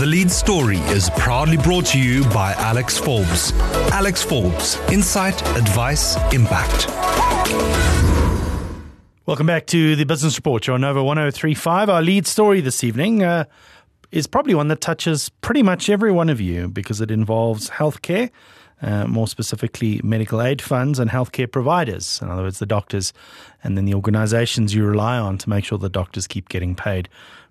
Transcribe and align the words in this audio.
The 0.00 0.06
lead 0.06 0.30
story 0.30 0.78
is 0.78 1.10
proudly 1.10 1.58
brought 1.58 1.84
to 1.88 2.00
you 2.00 2.24
by 2.30 2.54
Alexforbes. 2.54 3.52
Alex 3.90 4.22
Forbes, 4.22 4.78
insight, 4.90 5.46
advice, 5.58 6.16
impact. 6.32 6.88
Welcome 9.26 9.46
back 9.46 9.66
to 9.66 9.96
the 9.96 10.04
Business 10.04 10.38
Report. 10.38 10.66
You're 10.66 10.72
on 10.72 10.80
Nova 10.80 11.04
1035. 11.04 11.90
Our 11.90 12.00
lead 12.00 12.26
story 12.26 12.62
this 12.62 12.82
evening 12.82 13.22
uh, 13.22 13.44
is 14.10 14.26
probably 14.26 14.54
one 14.54 14.68
that 14.68 14.80
touches 14.80 15.28
pretty 15.42 15.62
much 15.62 15.90
every 15.90 16.12
one 16.12 16.30
of 16.30 16.40
you 16.40 16.68
because 16.68 17.02
it 17.02 17.10
involves 17.10 17.68
healthcare, 17.68 18.30
uh, 18.80 19.06
more 19.06 19.28
specifically 19.28 20.00
medical 20.02 20.40
aid 20.40 20.62
funds 20.62 20.98
and 20.98 21.10
healthcare 21.10 21.52
providers. 21.52 22.20
In 22.22 22.30
other 22.30 22.44
words, 22.44 22.58
the 22.58 22.64
doctors 22.64 23.12
and 23.62 23.76
then 23.76 23.84
the 23.84 23.92
organizations 23.92 24.74
you 24.74 24.82
rely 24.86 25.18
on 25.18 25.36
to 25.36 25.50
make 25.50 25.66
sure 25.66 25.76
the 25.76 25.90
doctors 25.90 26.26
keep 26.26 26.48
getting 26.48 26.74
paid 26.74 27.10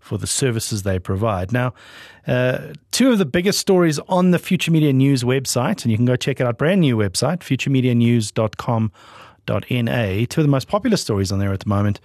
for 0.10 0.18
the 0.18 0.26
services 0.26 0.82
they 0.82 0.98
provide. 0.98 1.52
Now, 1.52 1.76
uh, 2.26 2.74
two 2.90 3.12
of 3.12 3.20
the 3.20 3.28
biggest 3.28 3.60
stories 3.60 4.00
on 4.10 4.32
the 4.32 4.40
Future 4.40 4.72
Media 4.72 4.92
News 4.92 5.24
website, 5.24 5.84
and 5.84 5.92
you 5.92 5.98
can 5.98 6.06
go 6.06 6.16
check 6.16 6.40
it 6.42 6.48
out 6.48 6.58
brand 6.58 6.82
new 6.82 6.98
website, 6.98 7.42
futuremedianews.com 7.42 8.92
Na. 9.48 10.26
Two 10.26 10.42
of 10.42 10.46
the 10.46 10.48
most 10.48 10.68
popular 10.68 10.98
stories 10.98 11.32
on 11.32 11.38
there 11.38 11.54
at 11.54 11.60
the 11.60 11.70
moment 11.70 12.00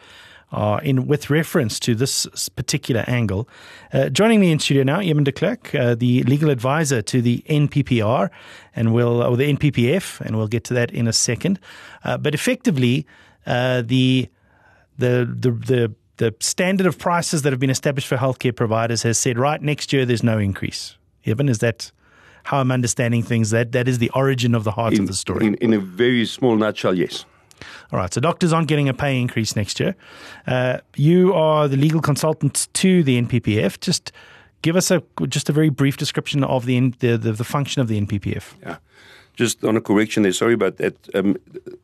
are 0.53 0.83
in 0.83 1.07
with 1.07 1.31
reference 1.31 1.81
to 1.81 1.95
this 1.95 2.27
particular 2.51 3.05
angle. 3.07 3.49
Uh, 3.95 4.11
joining 4.11 4.39
me 4.39 4.53
in 4.53 4.59
studio 4.59 4.83
now, 4.83 5.01
Eben 5.01 5.25
de 5.25 5.33
Klerk, 5.33 5.75
uh, 5.75 5.95
the 5.95 6.23
legal 6.25 6.51
advisor 6.51 7.01
to 7.01 7.23
the 7.23 7.43
NPPR, 7.49 8.29
and 8.77 8.93
we'll 8.93 9.23
or 9.23 9.37
the 9.39 9.51
NPPF, 9.51 10.21
and 10.21 10.37
we'll 10.37 10.47
get 10.47 10.63
to 10.65 10.75
that 10.75 10.91
in 10.91 11.09
a 11.09 11.13
second. 11.13 11.59
Uh, 12.05 12.19
but 12.19 12.35
effectively, 12.35 13.07
uh, 13.47 13.81
the 13.81 14.29
the 14.99 15.27
the 15.41 15.51
the 15.51 15.95
the 16.17 16.35
standard 16.41 16.87
of 16.87 16.99
prices 16.99 17.43
that 17.43 17.53
have 17.53 17.61
been 17.61 17.71
established 17.71 18.07
for 18.07 18.17
healthcare 18.17 18.55
providers 18.55 19.03
has 19.03 19.19
said 19.19 19.39
right 19.39 19.61
next 19.61 19.93
year 19.93 20.07
there's 20.07 20.23
no 20.23 20.39
increase. 20.39 20.97
Eben, 21.27 21.49
is 21.49 21.59
that 21.59 21.91
how 22.45 22.59
I'm 22.59 22.71
understanding 22.71 23.23
things? 23.23 23.51
That 23.51 23.73
that 23.73 23.89
is 23.89 23.99
the 23.99 24.11
origin 24.11 24.55
of 24.55 24.65
the 24.65 24.73
heart 24.73 24.95
in, 24.95 25.01
of 25.01 25.07
the 25.09 25.15
story. 25.15 25.47
In, 25.47 25.55
in 25.55 25.73
a 25.73 25.79
very 25.79 26.27
small 26.27 26.57
nutshell, 26.57 26.95
yes. 26.95 27.25
All 27.93 27.99
right, 27.99 28.13
so 28.13 28.21
doctors 28.21 28.53
aren't 28.53 28.69
getting 28.69 28.89
a 28.89 28.95
pay 28.95 29.21
increase 29.21 29.57
next 29.57 29.81
year. 29.81 29.95
Uh, 30.47 30.79
you 30.97 31.33
are 31.33 31.69
the 31.69 31.77
legal 31.77 32.01
consultant 32.01 32.69
to 32.75 33.03
the 33.03 33.21
NPPF. 33.21 33.81
Just 33.81 34.13
give 34.63 34.77
us 34.77 34.91
a 34.91 35.03
just 35.29 35.49
a 35.49 35.53
very 35.53 35.71
brief 35.71 35.97
description 35.97 36.45
of 36.45 36.67
the 36.67 36.91
the, 36.99 37.17
the, 37.17 37.33
the 37.33 37.45
function 37.45 37.83
of 37.83 37.89
the 37.89 38.01
NPPF. 38.01 38.55
Yeah, 38.63 38.77
just 39.35 39.65
on 39.65 39.77
a 39.77 39.81
correction 39.81 40.23
there. 40.23 40.33
Sorry 40.33 40.55
about 40.55 40.77
that. 40.77 40.97
Um, 41.15 41.37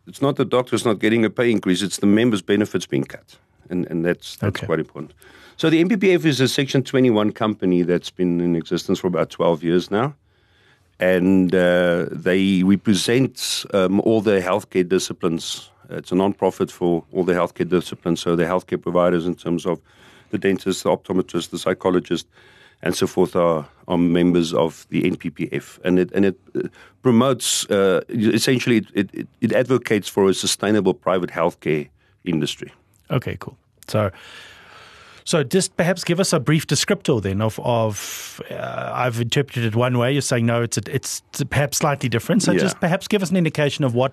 it's 0.07 0.21
not 0.21 0.37
the 0.37 0.45
doctors 0.45 0.85
not 0.85 0.99
getting 0.99 1.25
a 1.25 1.31
pay 1.31 1.51
increase; 1.51 1.83
it's 1.83 1.99
the 1.99 2.07
members' 2.07 2.43
benefits 2.43 2.87
being 2.87 3.05
cut, 3.05 3.39
and 3.71 3.87
and 3.91 4.05
that's 4.05 4.37
that's 4.37 4.57
Okay. 4.59 4.67
quite 4.67 4.79
important. 4.81 5.13
So 5.57 5.71
the 5.71 5.85
NPPF 5.85 6.25
is 6.25 6.41
a 6.41 6.49
Section 6.49 6.83
21 6.83 7.33
company 7.33 7.83
that's 7.83 8.11
been 8.11 8.41
in 8.41 8.57
existence 8.57 8.99
for 9.01 9.09
about 9.09 9.29
12 9.31 9.63
years 9.63 9.91
now, 9.91 10.15
and 10.99 11.55
uh, 11.55 12.07
they 12.11 12.63
represent 12.63 13.65
um, 13.75 14.01
all 14.01 14.21
the 14.23 14.41
healthcare 14.41 14.89
disciplines. 14.89 15.71
It's 15.91 16.13
a 16.13 16.15
non-profit 16.15 16.71
for 16.71 17.05
all 17.13 17.25
the 17.25 17.35
healthcare 17.35 17.69
disciplines, 17.69 18.21
so 18.21 18.37
the 18.37 18.45
healthcare 18.45 18.81
providers 18.81 19.27
in 19.27 19.35
terms 19.35 19.67
of 19.67 19.81
the 20.31 20.39
dentist, 20.39 20.85
the 20.85 20.91
optometrist, 20.91 21.51
the 21.51 21.59
psychologist, 21.59 22.27
and 22.83 22.95
so 22.95 23.07
forth 23.07 23.37
are, 23.37 23.67
are 23.89 23.99
members 23.99 24.55
of 24.55 24.87
the 24.91 25.03
NPPF, 25.03 25.79
and 25.85 25.99
it 25.99 26.11
and 26.15 26.25
it 26.25 26.37
uh, 26.55 26.69
promotes 27.03 27.69
uh, 27.71 28.01
essentially 28.09 28.77
it, 28.95 29.11
it, 29.13 29.29
it 29.41 29.53
advocates 29.53 30.09
for 30.09 30.29
a 30.29 30.35
sustainable 30.35 30.95
private 30.95 31.31
healthcare 31.31 31.89
industry. 32.25 32.73
Okay, 33.11 33.37
cool. 33.41 33.57
So, 33.89 34.11
so 35.25 35.43
just 35.43 35.77
perhaps 35.77 36.05
give 36.05 36.21
us 36.21 36.33
a 36.33 36.41
brief 36.41 36.67
descriptor 36.67 37.21
then 37.23 37.41
of 37.41 37.59
of 37.61 38.41
uh, 38.51 38.93
I've 38.95 39.21
interpreted 39.21 39.65
it 39.65 39.77
one 39.77 39.99
way. 39.99 40.13
You're 40.13 40.23
saying 40.23 40.47
no, 40.47 40.63
it's 40.63 40.79
a, 40.79 40.83
it's 40.91 41.23
perhaps 41.51 41.79
slightly 41.79 42.09
different. 42.09 42.43
So 42.43 42.53
Yeah. 42.53 42.61
just 42.61 42.81
perhaps 42.81 43.09
give 43.09 43.23
us 43.23 43.31
an 43.31 43.37
indication 43.37 43.85
of 43.85 43.95
what. 43.95 44.13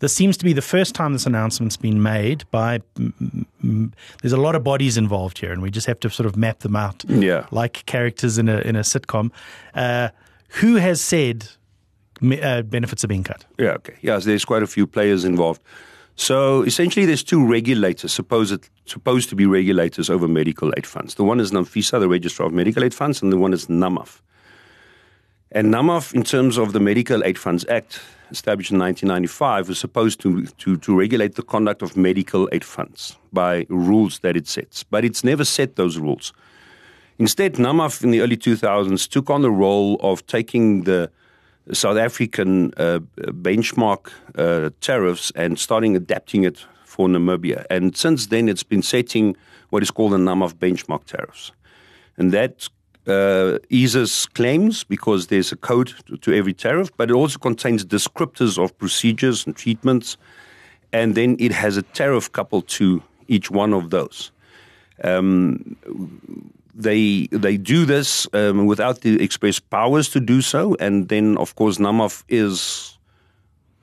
This 0.00 0.12
seems 0.12 0.36
to 0.38 0.44
be 0.44 0.52
the 0.52 0.60
first 0.60 0.92
time 0.94 1.12
this 1.12 1.24
announcement's 1.24 1.76
been 1.76 2.02
made 2.02 2.44
by. 2.50 2.80
mm, 2.96 3.46
mm, 3.64 3.92
There's 4.20 4.32
a 4.32 4.36
lot 4.40 4.56
of 4.56 4.64
bodies 4.64 4.96
involved 4.96 5.38
here, 5.38 5.52
and 5.52 5.62
we 5.62 5.70
just 5.70 5.86
have 5.86 6.00
to 6.00 6.10
sort 6.10 6.26
of 6.26 6.36
map 6.36 6.58
them 6.58 6.74
out, 6.76 7.04
Yeah. 7.08 7.46
like 7.52 7.84
characters 7.86 8.36
in 8.36 8.48
a 8.48 8.58
in 8.58 8.74
a 8.76 8.80
sitcom. 8.82 9.30
Uh, 9.72 10.08
who 10.60 10.76
has 10.76 11.00
said 11.00 11.46
uh, 12.42 12.62
benefits 12.62 13.04
are 13.04 13.08
being 13.08 13.22
cut? 13.24 13.44
Yeah, 13.56 13.74
okay. 13.76 13.94
Yes, 14.02 14.24
there's 14.24 14.44
quite 14.44 14.62
a 14.64 14.66
few 14.66 14.86
players 14.86 15.24
involved. 15.24 15.62
So 16.16 16.62
essentially, 16.62 17.06
there's 17.06 17.24
two 17.24 17.44
regulators 17.44 18.12
supposed 18.12 18.70
supposed 18.86 19.28
to 19.30 19.36
be 19.36 19.46
regulators 19.46 20.08
over 20.10 20.28
medical 20.28 20.72
aid 20.76 20.86
funds. 20.86 21.14
The 21.16 21.24
one 21.24 21.40
is 21.40 21.50
NAMFISA, 21.50 21.98
the 22.00 22.08
Registrar 22.08 22.48
of 22.48 22.54
Medical 22.54 22.84
Aid 22.84 22.94
Funds, 22.94 23.22
and 23.22 23.32
the 23.32 23.38
one 23.38 23.52
is 23.52 23.66
NAMAF. 23.66 24.20
And 25.50 25.72
NAMAF, 25.72 26.14
in 26.14 26.22
terms 26.22 26.58
of 26.58 26.72
the 26.72 26.80
Medical 26.80 27.24
Aid 27.24 27.38
Funds 27.38 27.64
Act, 27.68 28.00
established 28.30 28.72
in 28.72 28.78
1995, 28.78 29.68
was 29.68 29.78
supposed 29.78 30.20
to, 30.20 30.46
to, 30.46 30.76
to 30.76 30.96
regulate 30.96 31.36
the 31.36 31.42
conduct 31.42 31.82
of 31.82 31.96
medical 31.96 32.48
aid 32.52 32.64
funds 32.64 33.16
by 33.32 33.66
rules 33.68 34.18
that 34.20 34.36
it 34.36 34.48
sets. 34.48 34.82
But 34.82 35.04
it's 35.04 35.22
never 35.24 35.44
set 35.44 35.76
those 35.76 35.98
rules. 35.98 36.32
Instead, 37.18 37.54
NAMAF 37.54 38.02
in 38.02 38.10
the 38.10 38.20
early 38.20 38.36
2000s 38.36 39.08
took 39.08 39.30
on 39.30 39.42
the 39.42 39.50
role 39.50 39.98
of 40.00 40.26
taking 40.26 40.82
the 40.82 41.10
South 41.72 41.96
African 41.96 42.72
uh, 42.76 43.00
benchmark 43.16 44.10
uh, 44.36 44.70
tariffs 44.80 45.32
and 45.34 45.58
starting 45.58 45.96
adapting 45.96 46.44
it 46.44 46.64
for 46.84 47.08
Namibia. 47.08 47.64
And 47.70 47.96
since 47.96 48.26
then, 48.26 48.48
it's 48.48 48.62
been 48.62 48.82
setting 48.82 49.36
what 49.70 49.82
is 49.82 49.90
called 49.90 50.12
the 50.12 50.18
NAMAF 50.18 50.54
benchmark 50.54 51.04
tariffs. 51.04 51.52
And 52.16 52.32
that 52.32 52.68
uh, 53.06 53.58
eases 53.70 54.26
claims 54.34 54.84
because 54.84 55.28
there's 55.28 55.52
a 55.52 55.56
code 55.56 55.94
to, 56.06 56.16
to 56.18 56.32
every 56.32 56.52
tariff, 56.52 56.90
but 56.96 57.10
it 57.10 57.14
also 57.14 57.38
contains 57.38 57.84
descriptors 57.84 58.62
of 58.62 58.76
procedures 58.78 59.46
and 59.46 59.56
treatments. 59.56 60.16
And 60.92 61.14
then 61.14 61.36
it 61.40 61.52
has 61.52 61.76
a 61.76 61.82
tariff 61.82 62.30
coupled 62.30 62.68
to 62.68 63.02
each 63.26 63.50
one 63.50 63.72
of 63.72 63.90
those 63.90 64.30
they 66.74 67.28
they 67.30 67.56
do 67.56 67.84
this 67.84 68.26
um, 68.32 68.66
without 68.66 69.00
the 69.00 69.22
express 69.22 69.60
powers 69.60 70.08
to 70.10 70.20
do 70.20 70.40
so, 70.40 70.76
and 70.80 71.08
then 71.08 71.36
of 71.38 71.54
course 71.54 71.78
NAMAF 71.78 72.24
is 72.28 72.98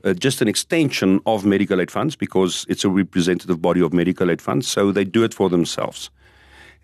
uh, 0.03 0.13
just 0.13 0.41
an 0.41 0.47
extension 0.47 1.19
of 1.25 1.46
medical 1.46 1.80
aid 1.80 1.91
funds 1.91 2.16
because 2.16 2.66
it's 2.68 2.84
a 2.84 2.90
representative 2.90 3.62
body 3.62 3.81
of 3.81 3.94
medical 3.94 4.30
aid 4.30 4.41
funds, 4.41 4.68
so 4.68 4.91
they 4.91 5.03
do 5.03 5.24
it 5.24 5.34
for 5.34 5.50
themselves. 5.50 6.09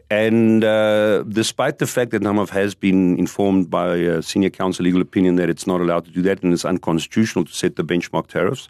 And 0.10 0.64
uh, 0.64 1.24
despite 1.24 1.80
the 1.80 1.88
fact 1.88 2.12
that 2.12 2.22
NAMAF 2.22 2.50
has 2.50 2.74
been 2.74 3.18
informed 3.20 3.70
by 3.70 4.06
uh, 4.06 4.22
senior 4.22 4.50
counsel 4.50 4.86
legal 4.86 5.02
opinion 5.02 5.36
that 5.36 5.50
it's 5.50 5.68
not 5.68 5.82
allowed 5.82 6.06
to 6.06 6.12
do 6.12 6.22
that 6.22 6.42
and 6.44 6.54
it's 6.54 6.64
unconstitutional 6.64 7.44
to 7.44 7.52
set 7.52 7.76
the 7.76 7.84
benchmark 7.84 8.28
tariffs, 8.28 8.70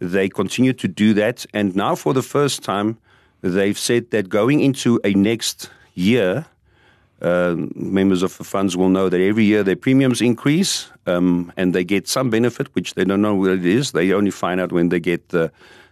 they 0.00 0.28
continue 0.28 0.74
to 0.74 0.86
do 0.86 1.14
that. 1.14 1.46
And 1.54 1.74
now, 1.74 1.94
for 1.94 2.12
the 2.12 2.22
first 2.22 2.62
time, 2.62 2.98
they've 3.40 3.78
said 3.78 4.10
that 4.10 4.28
going 4.28 4.60
into 4.60 5.00
a 5.04 5.14
next 5.14 5.70
year, 5.94 6.44
uh, 7.20 7.56
members 7.74 8.22
of 8.22 8.36
the 8.38 8.44
funds 8.44 8.76
will 8.76 8.88
know 8.88 9.08
that 9.08 9.20
every 9.20 9.44
year 9.44 9.62
their 9.62 9.76
premiums 9.76 10.20
increase 10.20 10.88
um, 11.06 11.52
and 11.56 11.74
they 11.74 11.84
get 11.84 12.06
some 12.06 12.30
benefit, 12.30 12.72
which 12.74 12.94
they 12.94 13.04
don't 13.04 13.22
know 13.22 13.34
what 13.34 13.50
it 13.50 13.66
is. 13.66 13.92
They 13.92 14.12
only 14.12 14.30
find 14.30 14.60
out 14.60 14.72
when 14.72 14.88
they 14.90 15.00
get 15.00 15.30
the, 15.30 15.50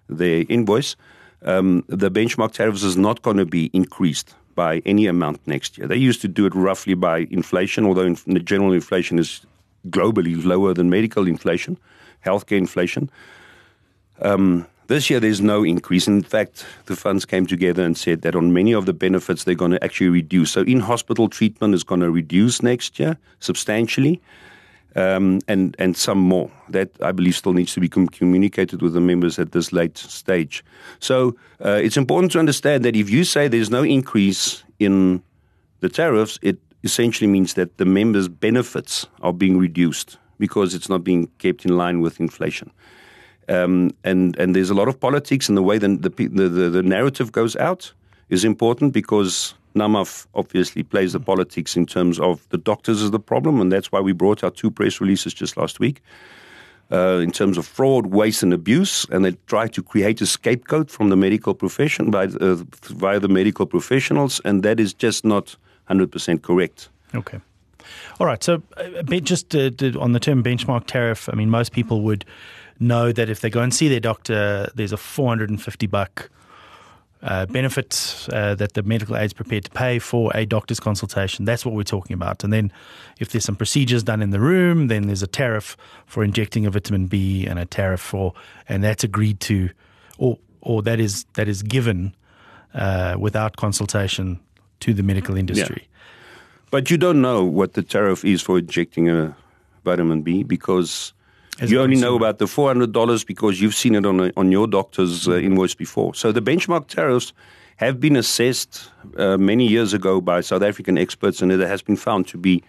their 0.09 0.45
invoice. 0.49 0.95
Um, 1.43 1.85
the 1.89 2.11
benchmark 2.11 2.53
tariffs 2.53 2.83
is 2.83 2.97
not 2.97 3.23
going 3.23 3.37
to 3.39 3.45
be 3.45 3.71
increased 3.73 4.35
by 4.55 4.83
any 4.87 5.07
amount 5.07 5.47
next 5.47 5.77
year. 5.77 5.87
They 5.87 5.97
used 5.97 6.23
to 6.23 6.29
do 6.29 6.47
it 6.47 6.55
roughly 6.55 6.95
by 6.95 7.27
inflation, 7.31 7.85
although 7.85 8.07
in, 8.07 8.17
the 8.27 8.41
general 8.41 8.73
inflation 8.73 9.19
is 9.19 9.45
globally 9.89 10.43
lower 10.45 10.75
than 10.75 10.91
medical 10.91 11.27
inflation, 11.27 11.79
healthcare 12.25 12.57
inflation. 12.57 13.11
Um, 14.21 14.67
this 14.89 15.11
year, 15.11 15.21
there's 15.21 15.41
no 15.41 15.65
increase. 15.65 16.07
In 16.07 16.23
fact, 16.23 16.65
the 16.87 16.97
funds 16.97 17.25
came 17.25 17.47
together 17.47 17.83
and 17.83 17.97
said 17.97 18.23
that 18.23 18.35
on 18.35 18.53
many 18.53 18.73
of 18.73 18.87
the 18.87 18.93
benefits, 18.93 19.45
they're 19.45 19.55
going 19.55 19.73
to 19.73 19.85
actually 19.85 20.11
reduce. 20.11 20.53
So, 20.53 20.63
in 20.63 20.81
hospital 20.81 21.29
treatment 21.29 21.75
is 21.75 21.85
going 21.85 22.01
to 22.01 22.11
reduce 22.11 22.63
next 22.63 22.99
year 22.99 23.17
substantially, 23.41 24.21
um, 24.95 25.41
and 25.49 25.77
and 25.79 25.97
some 25.97 26.19
more. 26.19 26.51
That 26.69 26.91
I 27.03 27.13
believe 27.13 27.37
still 27.37 27.53
needs 27.53 27.75
to 27.75 27.81
be 27.81 27.89
com- 27.89 28.09
communicated 28.09 28.83
with 28.83 28.93
the 28.93 29.01
members 29.01 29.39
at 29.39 29.53
this 29.53 29.73
late 29.73 29.99
stage. 29.99 30.65
So, 31.01 31.37
uh, 31.65 31.81
it's 31.83 31.97
important 31.97 32.33
to 32.33 32.39
understand 32.39 32.85
that 32.85 32.97
if 32.97 33.11
you 33.11 33.25
say 33.25 33.49
there's 33.49 33.71
no 33.71 33.83
increase 33.83 34.65
in 34.79 35.23
the 35.81 35.89
tariffs, 35.89 36.39
it 36.43 36.59
essentially 36.85 37.29
means 37.29 37.55
that 37.55 37.79
the 37.79 37.85
members' 37.85 38.29
benefits 38.29 39.07
are 39.21 39.33
being 39.33 39.59
reduced 39.59 40.19
because 40.39 40.75
it's 40.75 40.89
not 40.89 41.03
being 41.03 41.29
kept 41.39 41.65
in 41.65 41.77
line 41.77 42.01
with 42.01 42.21
inflation. 42.21 42.71
Um, 43.49 43.93
and 44.03 44.37
and 44.39 44.57
there's 44.57 44.71
a 44.71 44.75
lot 44.75 44.89
of 44.89 44.99
politics, 44.99 45.49
and 45.49 45.57
the 45.57 45.63
way 45.63 45.79
the 45.79 45.89
the, 45.89 46.11
the 46.29 46.71
the 46.71 46.83
narrative 46.83 47.33
goes 47.33 47.57
out 47.57 47.93
is 48.29 48.45
important 48.45 48.93
because 48.93 49.55
NAMAF 49.77 50.27
obviously 50.35 50.83
plays 50.83 51.13
the 51.13 51.21
politics 51.21 51.77
in 51.77 51.87
terms 51.87 52.19
of 52.19 52.49
the 52.49 52.59
doctors 52.59 53.03
is 53.03 53.11
the 53.11 53.21
problem, 53.21 53.61
and 53.61 53.71
that's 53.71 53.93
why 53.93 54.01
we 54.01 54.13
brought 54.13 54.43
out 54.43 54.57
two 54.57 54.71
press 54.71 55.01
releases 55.01 55.35
just 55.35 55.57
last 55.57 55.79
week. 55.79 56.03
Uh, 56.93 57.19
in 57.21 57.33
terms 57.33 57.59
of 57.59 57.67
fraud, 57.67 58.07
waste, 58.07 58.45
and 58.45 58.53
abuse, 58.53 59.07
and 59.11 59.25
they 59.25 59.33
try 59.47 59.67
to 59.67 59.83
create 59.83 60.21
a 60.21 60.27
scapegoat 60.27 60.89
from 60.89 61.09
the 61.09 61.17
medical 61.17 61.53
profession 61.53 62.13
by 62.13 62.27
uh, 62.27 62.57
via 62.85 63.19
the 63.19 63.29
medical 63.29 63.67
professionals, 63.67 64.41
and 64.45 64.63
that 64.63 64.79
is 64.79 64.95
just 64.95 65.25
not 65.25 65.57
100% 65.91 66.43
correct. 66.43 66.89
Okay. 67.13 67.41
All 68.21 68.27
right. 68.27 68.43
So, 68.43 68.63
uh, 68.77 69.03
just 69.21 69.55
uh, 69.55 69.71
on 69.99 70.13
the 70.13 70.21
term 70.21 70.45
benchmark 70.45 70.87
tariff, 70.87 71.29
I 71.29 71.35
mean, 71.35 71.51
most 71.51 71.73
people 71.73 72.03
would 72.03 72.25
know 72.79 73.13
that 73.13 73.29
if 73.29 73.41
they 73.41 73.51
go 73.51 73.61
and 73.61 73.75
see 73.75 73.89
their 73.89 74.01
doctor, 74.01 74.71
there's 74.75 74.93
a 74.93 74.97
450 74.97 75.87
buck 75.87 76.31
uh, 77.23 77.47
benefit 77.47 78.29
uh, 78.33 78.55
that 78.55 78.75
the 78.75 78.83
medical 78.83 79.17
aid 79.17 79.27
is 79.27 79.33
prepared 79.33 79.65
to 79.65 79.71
pay 79.71 79.99
for 79.99 80.31
a 80.35 80.45
doctor's 80.45 80.79
consultation. 80.79 81.45
That's 81.45 81.65
what 81.65 81.75
we're 81.75 81.83
talking 81.83 82.15
about. 82.15 82.45
And 82.45 82.53
then, 82.53 82.71
if 83.19 83.31
there's 83.31 83.45
some 83.45 83.57
procedures 83.57 84.03
done 84.03 84.23
in 84.23 84.31
the 84.31 84.41
room, 84.41 84.89
then 84.89 85.07
there's 85.07 85.23
a 85.23 85.27
tariff 85.27 85.77
for 86.07 86.23
injecting 86.23 86.67
a 86.67 86.71
vitamin 86.71 87.07
B 87.07 87.47
and 87.47 87.59
a 87.59 87.65
tariff 87.65 88.01
for, 88.01 88.35
and 88.69 88.85
that's 88.85 89.03
agreed 89.03 89.41
to, 89.41 89.71
or 90.19 90.39
or 90.61 90.83
that 90.83 91.01
is 91.01 91.25
that 91.35 91.49
is 91.49 91.63
given 91.63 92.15
uh, 92.75 93.17
without 93.19 93.57
consultation 93.57 94.39
to 94.81 94.93
the 94.93 95.03
medical 95.03 95.37
industry. 95.37 95.83
Yeah. 95.83 95.97
But 96.71 96.91
you 96.91 96.99
don't 96.99 97.23
know 97.23 97.45
what 97.45 97.73
the 97.73 97.83
tariff 97.83 98.25
is 98.25 98.43
for 98.43 98.59
injecting 98.59 99.09
a 99.09 99.35
vitamin 99.85 100.23
B 100.23 100.43
because 100.43 101.13
As 101.61 101.71
you 101.71 101.81
only 101.81 101.97
know 101.97 102.17
about 102.17 102.39
the 102.39 102.47
four 102.47 102.69
hundred 102.69 102.93
dollars 102.93 103.25
because 103.25 103.61
you've 103.61 103.75
seen 103.75 103.95
it 103.95 104.05
on 104.05 104.21
a, 104.21 104.33
on 104.37 104.53
your 104.53 104.67
doctor's 104.67 105.27
uh, 105.27 105.33
invoice 105.33 105.75
before. 105.75 106.15
So 106.15 106.31
the 106.31 106.43
benchmark 106.43 106.89
tariffs 106.89 107.33
have 107.77 107.99
been 107.99 108.17
assessed 108.17 108.91
uh, 109.17 109.37
many 109.39 109.67
years 109.67 109.95
ago 109.95 110.21
by 110.21 110.43
South 110.43 110.63
African 110.63 110.99
experts, 110.99 111.43
and 111.43 111.51
it 111.53 111.61
has 111.61 111.83
been 111.83 111.97
found 111.97 112.27
to 112.29 112.39
be 112.39 112.63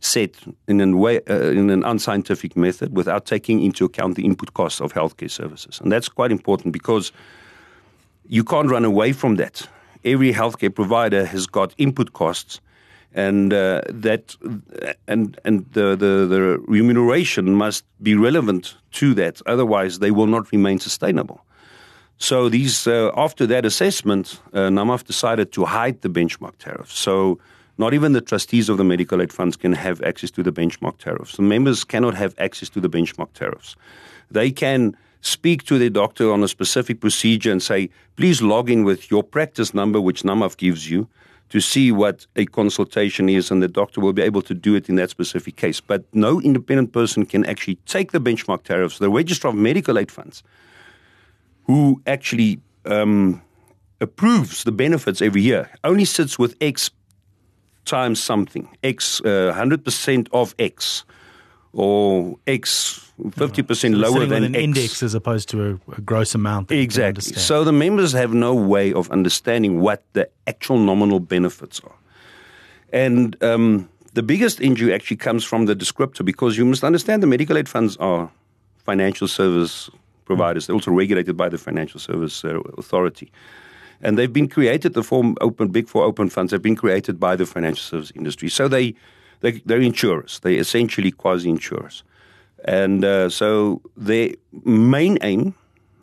set 0.00 0.36
in, 0.68 0.80
a 0.80 0.96
way, 0.96 1.20
uh, 1.30 1.50
in 1.50 1.70
an 1.70 1.84
unscientific 1.84 2.56
method 2.56 2.94
without 2.94 3.24
taking 3.24 3.62
into 3.62 3.84
account 3.84 4.16
the 4.16 4.24
input 4.24 4.52
costs 4.52 4.80
of 4.80 4.92
healthcare 4.92 5.30
services. 5.30 5.80
And 5.80 5.90
that's 5.90 6.08
quite 6.08 6.30
important 6.30 6.72
because 6.72 7.12
you 8.28 8.44
can't 8.44 8.68
run 8.68 8.84
away 8.84 9.12
from 9.12 9.36
that. 9.36 9.66
Every 10.04 10.32
healthcare 10.32 10.74
provider 10.74 11.24
has 11.24 11.46
got 11.46 11.74
input 11.78 12.12
costs, 12.12 12.60
and 13.14 13.52
uh, 13.52 13.80
that 13.88 14.36
and 15.06 15.40
and 15.44 15.64
the, 15.72 15.96
the, 15.96 16.26
the 16.26 16.58
remuneration 16.66 17.54
must 17.54 17.84
be 18.02 18.14
relevant 18.14 18.76
to 18.92 19.14
that. 19.14 19.40
Otherwise, 19.46 20.00
they 20.00 20.10
will 20.10 20.26
not 20.26 20.50
remain 20.52 20.78
sustainable. 20.78 21.40
So 22.18 22.48
these 22.48 22.86
uh, 22.86 23.10
after 23.16 23.46
that 23.46 23.64
assessment, 23.64 24.40
uh, 24.52 24.68
NAMAF 24.68 25.04
decided 25.04 25.52
to 25.52 25.64
hide 25.64 26.00
the 26.02 26.08
benchmark 26.08 26.56
tariff. 26.58 26.90
So 26.92 27.38
not 27.76 27.92
even 27.94 28.12
the 28.12 28.20
trustees 28.20 28.68
of 28.68 28.76
the 28.76 28.84
medical 28.84 29.20
aid 29.20 29.32
funds 29.32 29.56
can 29.56 29.72
have 29.72 30.00
access 30.02 30.30
to 30.32 30.42
the 30.42 30.52
benchmark 30.52 30.98
tariffs. 30.98 31.36
The 31.36 31.42
members 31.42 31.84
cannot 31.84 32.14
have 32.14 32.34
access 32.38 32.68
to 32.70 32.80
the 32.80 32.88
benchmark 32.88 33.32
tariffs. 33.32 33.76
They 34.30 34.50
can 34.50 34.96
speak 35.22 35.64
to 35.64 35.78
their 35.78 35.90
doctor 35.90 36.30
on 36.30 36.42
a 36.42 36.48
specific 36.48 37.00
procedure 37.00 37.50
and 37.50 37.62
say, 37.62 37.90
please 38.16 38.42
log 38.42 38.70
in 38.70 38.84
with 38.84 39.10
your 39.10 39.24
practice 39.24 39.74
number, 39.74 40.00
which 40.00 40.22
NAMAF 40.22 40.56
gives 40.56 40.88
you, 40.90 41.08
to 41.50 41.60
see 41.60 41.92
what 41.92 42.26
a 42.36 42.46
consultation 42.46 43.28
is, 43.28 43.50
and 43.50 43.62
the 43.62 43.68
doctor 43.68 44.00
will 44.00 44.12
be 44.12 44.22
able 44.22 44.42
to 44.42 44.54
do 44.54 44.74
it 44.74 44.88
in 44.88 44.96
that 44.96 45.10
specific 45.10 45.56
case. 45.56 45.80
But 45.80 46.04
no 46.12 46.40
independent 46.40 46.92
person 46.92 47.26
can 47.26 47.44
actually 47.46 47.76
take 47.86 48.12
the 48.12 48.20
benchmark 48.20 48.64
tariffs. 48.64 48.98
The 48.98 49.10
Registrar 49.10 49.52
of 49.52 49.58
Medical 49.58 49.98
Aid 49.98 50.10
Funds, 50.10 50.42
who 51.64 52.02
actually 52.06 52.60
um, 52.86 53.42
approves 54.00 54.64
the 54.64 54.72
benefits 54.72 55.22
every 55.22 55.42
year, 55.42 55.70
only 55.84 56.04
sits 56.04 56.38
with 56.38 56.56
X 56.60 56.90
times 57.84 58.22
something, 58.22 58.68
X, 58.82 59.20
uh, 59.20 59.52
100% 59.54 60.28
of 60.32 60.54
X, 60.58 61.04
or 61.74 62.38
X 62.46 63.10
fifty 63.32 63.62
percent 63.62 63.96
lower 63.96 64.26
than 64.26 64.44
an 64.44 64.54
X. 64.54 64.64
index 64.64 65.02
as 65.02 65.14
opposed 65.14 65.48
to 65.50 65.62
a, 65.62 65.92
a 65.96 66.00
gross 66.00 66.34
amount. 66.34 66.70
Exactly. 66.70 67.22
So 67.22 67.64
the 67.64 67.72
members 67.72 68.12
have 68.12 68.32
no 68.32 68.54
way 68.54 68.92
of 68.92 69.10
understanding 69.10 69.80
what 69.80 70.02
the 70.12 70.28
actual 70.46 70.78
nominal 70.78 71.20
benefits 71.20 71.80
are, 71.80 71.96
and 72.92 73.36
um, 73.42 73.88
the 74.14 74.22
biggest 74.22 74.60
injury 74.60 74.94
actually 74.94 75.18
comes 75.18 75.44
from 75.44 75.66
the 75.66 75.74
descriptor 75.74 76.24
because 76.24 76.56
you 76.56 76.64
must 76.64 76.84
understand 76.84 77.22
the 77.22 77.26
medical 77.26 77.58
aid 77.58 77.68
funds 77.68 77.96
are 77.98 78.30
financial 78.84 79.28
service 79.28 79.90
providers. 80.24 80.66
They're 80.66 80.74
also 80.74 80.90
regulated 80.90 81.36
by 81.36 81.48
the 81.48 81.58
Financial 81.58 82.00
Service 82.00 82.44
uh, 82.44 82.60
Authority. 82.78 83.30
And 84.00 84.18
they've 84.18 84.32
been 84.32 84.48
created, 84.48 84.94
the 84.94 85.02
form 85.02 85.36
open, 85.40 85.68
big 85.68 85.88
four 85.88 86.04
open 86.04 86.28
funds 86.28 86.52
have 86.52 86.62
been 86.62 86.76
created 86.76 87.18
by 87.18 87.36
the 87.36 87.46
financial 87.46 87.82
service 87.82 88.12
industry. 88.14 88.48
So 88.48 88.68
they, 88.68 88.94
they, 89.44 89.52
they're 89.66 89.80
insurers. 89.80 90.40
They're 90.40 90.58
essentially 90.58 91.10
quasi 91.10 91.50
insurers. 91.50 92.02
And 92.64 93.04
uh, 93.04 93.28
so 93.28 93.82
their 93.94 94.30
main 94.64 95.18
aim, 95.20 95.54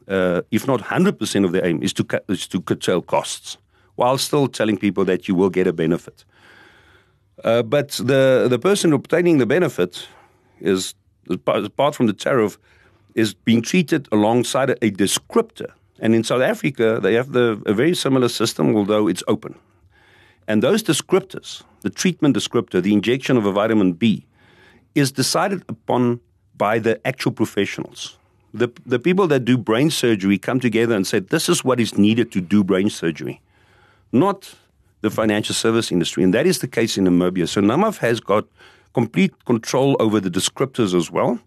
uh, 0.07 0.41
if 0.51 0.67
not 0.67 0.79
100% 0.79 1.45
of 1.45 1.51
their 1.51 1.65
aim, 1.65 1.81
is 1.81 1.91
to, 1.93 2.03
cut, 2.03 2.23
is 2.27 2.47
to 2.47 2.61
curtail 2.61 3.01
costs 3.01 3.57
while 3.95 4.19
still 4.19 4.47
telling 4.47 4.77
people 4.77 5.03
that 5.05 5.27
you 5.27 5.33
will 5.33 5.49
get 5.49 5.65
a 5.65 5.73
benefit. 5.73 6.23
Uh, 7.43 7.63
but 7.63 7.89
the, 7.93 8.47
the 8.47 8.59
person 8.59 8.93
obtaining 8.93 9.39
the 9.39 9.47
benefit 9.47 10.07
is, 10.59 10.93
apart 11.27 11.95
from 11.95 12.05
the 12.05 12.13
tariff, 12.13 12.59
is 13.15 13.33
being 13.33 13.63
treated 13.63 14.07
alongside 14.11 14.69
a 14.69 14.91
descriptor. 14.91 15.71
And 15.99 16.13
in 16.13 16.23
South 16.23 16.41
Africa, 16.41 16.99
they 17.01 17.15
have 17.15 17.31
the, 17.31 17.59
a 17.65 17.73
very 17.73 17.95
similar 17.95 18.29
system, 18.29 18.75
although 18.75 19.07
it's 19.07 19.23
open. 19.27 19.55
And 20.47 20.61
those 20.61 20.83
descriptors, 20.83 21.63
the 21.81 21.89
treatment 21.89 22.35
descriptor, 22.35 22.81
the 22.81 22.93
injection 22.93 23.37
of 23.37 23.45
a 23.45 23.51
vitamin 23.51 23.93
B, 23.93 24.25
is 24.95 25.11
decided 25.11 25.63
upon 25.69 26.19
by 26.57 26.79
the 26.79 27.05
actual 27.07 27.31
professionals. 27.31 28.17
The, 28.53 28.69
the 28.85 28.99
people 28.99 29.27
that 29.27 29.45
do 29.45 29.57
brain 29.57 29.89
surgery 29.89 30.37
come 30.37 30.59
together 30.59 30.95
and 30.95 31.07
say, 31.07 31.19
this 31.19 31.47
is 31.47 31.63
what 31.63 31.79
is 31.79 31.97
needed 31.97 32.31
to 32.33 32.41
do 32.41 32.63
brain 32.63 32.89
surgery, 32.89 33.41
not 34.11 34.53
the 35.01 35.09
financial 35.09 35.55
service 35.55 35.91
industry. 35.91 36.23
And 36.23 36.33
that 36.33 36.45
is 36.45 36.59
the 36.59 36.67
case 36.67 36.97
in 36.97 37.05
Namibia. 37.05 37.47
So 37.47 37.61
NAMAF 37.61 37.97
has 37.99 38.19
got 38.19 38.45
complete 38.93 39.45
control 39.45 39.95
over 39.99 40.19
the 40.19 40.29
descriptors 40.29 40.93
as 40.93 41.09
well. 41.09 41.39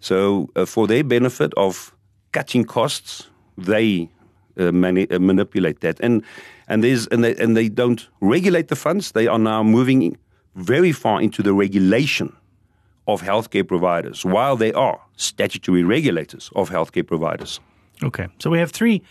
So, 0.00 0.50
uh, 0.54 0.66
for 0.66 0.86
their 0.86 1.02
benefit 1.02 1.52
of 1.56 1.94
cutting 2.32 2.64
costs, 2.64 3.28
they 3.56 4.10
uh, 4.58 4.72
mani- 4.72 5.10
uh, 5.10 5.18
manipulate 5.18 5.80
that. 5.80 6.00
And, 6.00 6.22
and, 6.68 6.82
there's, 6.82 7.06
and, 7.08 7.22
they, 7.24 7.36
and 7.36 7.56
they 7.56 7.68
don't 7.68 8.08
regulate 8.20 8.68
the 8.68 8.76
funds. 8.76 9.12
They 9.12 9.26
are 9.26 9.38
now 9.38 9.62
moving 9.62 10.16
very 10.54 10.92
far 10.92 11.20
into 11.20 11.42
the 11.42 11.52
regulation 11.52 12.34
of 13.06 13.22
healthcare 13.22 13.66
providers 13.66 14.24
while 14.24 14.56
they 14.56 14.72
are 14.72 15.00
statutory 15.16 15.84
regulators 15.84 16.50
of 16.54 16.70
healthcare 16.70 17.06
providers. 17.06 17.60
Okay, 18.02 18.26
so 18.38 18.50
we 18.50 18.58
have 18.58 18.70
three 18.72 19.02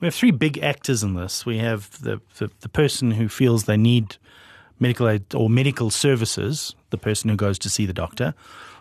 we 0.00 0.06
have 0.06 0.14
three 0.14 0.32
big 0.32 0.58
actors 0.58 1.04
in 1.04 1.14
this. 1.14 1.46
We 1.46 1.58
have 1.58 2.02
the, 2.02 2.20
the, 2.38 2.50
the 2.60 2.68
person 2.68 3.12
who 3.12 3.28
feels 3.28 3.64
they 3.64 3.76
need 3.76 4.16
medical 4.80 5.08
aid 5.08 5.32
or 5.32 5.48
medical 5.48 5.90
services, 5.90 6.74
the 6.90 6.98
person 6.98 7.30
who 7.30 7.36
goes 7.36 7.56
to 7.60 7.70
see 7.70 7.86
the 7.86 7.92
doctor. 7.92 8.34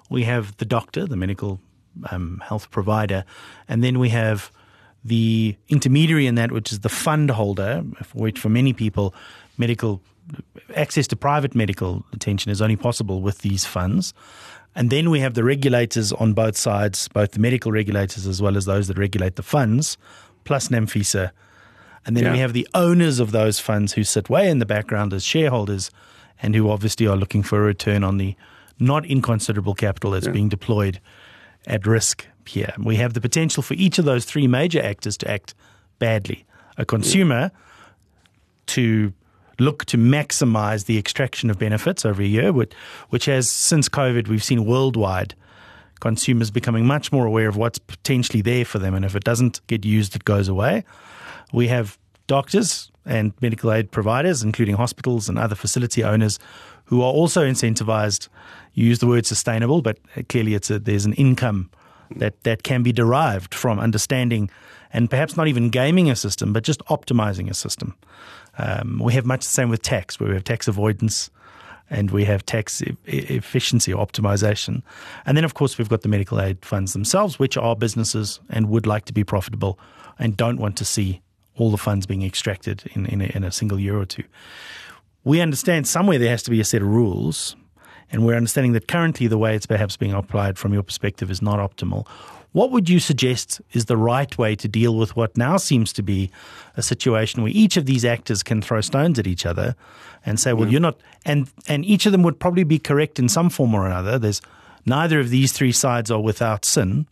We 0.10 0.24
have 0.24 0.58
the 0.58 0.66
doctor, 0.66 1.06
the 1.06 1.16
medical 1.16 1.60
um, 2.10 2.42
health 2.44 2.72
provider, 2.72 3.24
and 3.68 3.84
then 3.84 4.00
we 4.00 4.10
have 4.10 4.52
the 5.04 5.56
intermediary 5.70 6.28
in 6.28 6.36
that, 6.36 6.52
which 6.52 6.72
is 6.72 6.82
the 6.82 6.90
fund 6.90 7.32
holder, 7.32 7.84
for 8.04 8.18
which 8.20 8.40
for 8.40 8.50
many 8.50 8.74
people, 8.74 9.14
medical 9.58 10.02
access 10.76 11.08
to 11.08 11.16
private 11.16 11.56
medical 11.56 12.06
attention 12.14 12.52
is 12.52 12.62
only 12.62 12.76
possible 12.76 13.22
with 13.22 13.40
these 13.40 13.66
funds. 13.66 14.14
And 14.76 14.90
then 14.90 15.10
we 15.10 15.20
have 15.20 15.34
the 15.34 15.44
regulators 15.44 16.14
on 16.14 16.34
both 16.34 16.56
sides, 16.56 17.08
both 17.10 17.32
the 17.32 17.40
medical 17.40 17.72
regulators 17.72 18.26
as 18.26 18.42
well 18.42 18.56
as 18.56 18.66
those 18.66 18.88
that 18.88 18.98
regulate 18.98 19.36
the 19.36 19.44
funds, 19.44 19.98
plus 20.46 20.70
NAMFISA. 20.70 21.32
And 22.06 22.16
then 22.16 22.24
yeah. 22.26 22.32
we 22.32 22.40
have 22.40 22.54
the 22.54 22.68
owners 22.74 23.20
of 23.20 23.32
those 23.32 23.60
funds 23.60 23.94
who 23.94 24.04
sit 24.04 24.30
way 24.30 24.50
in 24.50 24.60
the 24.60 24.66
background 24.66 25.14
as 25.14 25.24
shareholders 25.24 25.92
and 26.42 26.56
who 26.56 26.70
obviously 26.70 27.06
are 27.06 27.18
looking 27.18 27.44
for 27.44 27.60
a 27.60 27.66
return 27.66 28.04
on 28.04 28.18
the 28.18 28.36
not 28.80 29.06
inconsiderable 29.06 29.76
capital 29.76 30.12
that's 30.12 30.26
yeah. 30.26 30.32
being 30.32 30.50
deployed 30.50 31.00
at 31.68 31.86
risk 31.86 32.26
here. 32.48 32.74
We 32.78 32.96
have 32.98 33.14
the 33.14 33.22
potential 33.22 33.64
for 33.64 33.74
each 33.76 34.00
of 34.00 34.06
those 34.06 34.26
three 34.26 34.48
major 34.48 34.82
actors 34.82 35.18
to 35.18 35.32
act 35.32 35.54
badly. 36.00 36.46
A 36.78 36.86
consumer 36.86 37.52
to 38.68 39.14
look 39.60 39.86
to 39.86 39.98
maximize 39.98 40.86
the 40.86 40.98
extraction 40.98 41.50
of 41.50 41.60
benefits 41.60 42.06
over 42.06 42.22
a 42.22 42.26
year, 42.26 42.52
which, 42.52 42.74
which 43.10 43.26
has, 43.26 43.50
since 43.50 43.88
COVID, 43.88 44.28
we've 44.28 44.44
seen 44.44 44.66
worldwide 44.66 45.36
consumers 46.00 46.52
becoming 46.52 46.86
much 46.86 47.12
more 47.12 47.26
aware 47.26 47.48
of 47.48 47.56
what's 47.56 47.78
potentially 47.78 48.42
there 48.42 48.66
for 48.66 48.80
them. 48.80 48.94
And 48.94 49.06
if 49.06 49.16
it 49.16 49.24
doesn't 49.24 49.66
get 49.68 49.86
used, 49.86 50.16
it 50.16 50.26
goes 50.26 50.48
away. 50.48 50.84
We 51.54 51.68
have 51.68 51.98
doctors 52.28 52.92
and 53.06 53.34
medical 53.42 53.72
aid 53.72 53.92
providers, 53.92 54.44
including 54.44 54.76
hospitals 54.76 55.30
and 55.30 55.38
other 55.38 55.56
facility 55.56 56.04
owners, 56.04 56.40
who 56.86 57.02
are 57.02 57.12
also 57.12 57.48
incentivized. 57.48 58.28
Use 58.74 59.00
the 59.00 59.08
word 59.08 59.26
sustainable, 59.26 59.82
but 59.82 60.00
clearly 60.30 60.56
it's 60.56 60.70
a, 60.70 60.80
there's 60.80 61.06
an 61.06 61.14
income 61.14 61.70
that, 62.18 62.44
that 62.44 62.64
can 62.64 62.84
be 62.84 62.92
derived 62.92 63.54
from 63.54 63.80
understanding 63.80 64.50
and 64.94 65.10
perhaps 65.10 65.38
not 65.38 65.48
even 65.48 65.70
gaming 65.70 66.10
a 66.10 66.16
system, 66.16 66.54
but 66.54 66.64
just 66.64 66.84
optimizing 66.86 67.50
a 67.50 67.54
system. 67.54 67.96
Um, 68.58 69.00
we 69.04 69.14
have 69.14 69.26
much 69.26 69.42
the 69.42 69.50
same 69.50 69.70
with 69.70 69.82
tax, 69.82 70.20
where 70.20 70.30
we 70.30 70.36
have 70.36 70.44
tax 70.44 70.68
avoidance 70.68 71.30
and 71.90 72.12
we 72.12 72.26
have 72.26 72.46
tax 72.46 72.82
e- 72.82 72.96
efficiency 73.06 73.94
or 73.94 74.06
optimization. 74.06 74.82
And 75.26 75.38
then, 75.38 75.44
of 75.44 75.54
course, 75.54 75.78
we've 75.78 75.90
got 75.90 76.02
the 76.02 76.10
medical 76.10 76.42
aid 76.42 76.64
funds 76.66 76.94
themselves, 76.94 77.40
which 77.40 77.58
are 77.58 77.76
businesses 77.76 78.40
and 78.50 78.70
would 78.70 78.86
like 78.86 79.06
to 79.06 79.14
be 79.14 79.24
profitable 79.24 79.80
and 80.20 80.36
don't 80.36 80.58
want 80.58 80.78
to 80.78 80.86
see 80.86 81.22
all 81.58 81.72
the 81.72 81.78
funds 81.78 82.06
being 82.06 82.24
extracted 82.24 82.84
in, 82.94 83.06
in, 83.06 83.22
a, 83.22 83.26
in 83.36 83.44
a 83.44 83.52
single 83.52 83.80
year 83.80 83.98
or 83.98 84.06
two. 84.06 84.24
We 85.24 85.42
understand 85.42 85.88
somewhere 85.88 86.18
there 86.18 86.30
has 86.30 86.44
to 86.44 86.52
be 86.52 86.60
a 86.60 86.64
set 86.66 86.82
of 86.82 86.88
rules. 86.88 87.56
And 88.12 88.26
we're 88.26 88.36
understanding 88.36 88.74
that 88.74 88.88
currently 88.88 89.28
the 89.28 89.38
way 89.38 89.56
it's 89.56 89.66
perhaps 89.66 89.98
being 89.98 90.14
applied 90.14 90.58
from 90.58 90.74
your 90.74 90.84
perspective 90.84 91.32
is 91.32 91.42
not 91.42 91.60
optimal. 91.60 92.08
What 92.54 92.72
would 92.72 92.90
you 92.90 93.00
suggest 93.00 93.62
is 93.72 93.86
the 93.86 93.96
right 93.96 94.38
way 94.38 94.56
to 94.58 94.68
deal 94.68 94.98
with 94.98 95.16
what 95.16 95.38
now 95.38 95.56
seems 95.56 95.94
to 95.94 96.04
be 96.04 96.30
a 96.76 96.82
situation 96.82 97.44
where 97.44 97.52
each 97.56 97.78
of 97.78 97.86
these 97.86 98.04
actors 98.04 98.44
can 98.44 98.62
throw 98.62 98.82
stones 98.82 99.18
at 99.18 99.26
each 99.26 99.46
other 99.46 99.76
and 100.26 100.38
say, 100.38 100.52
"Well, 100.52 100.66
yeah. 100.66 100.72
you're 100.72 100.82
not," 100.82 100.98
and 101.26 101.50
and 101.68 101.86
each 101.86 102.06
of 102.06 102.12
them 102.12 102.24
would 102.24 102.40
probably 102.40 102.66
be 102.66 102.78
correct 102.78 103.20
in 103.20 103.30
some 103.30 103.50
form 103.50 103.74
or 103.74 103.86
another. 103.86 104.20
There's 104.20 104.42
neither 104.86 105.20
of 105.22 105.30
these 105.30 105.54
three 105.54 105.72
sides 105.72 106.12
are 106.12 106.20
without 106.20 106.66
sin. 106.66 107.08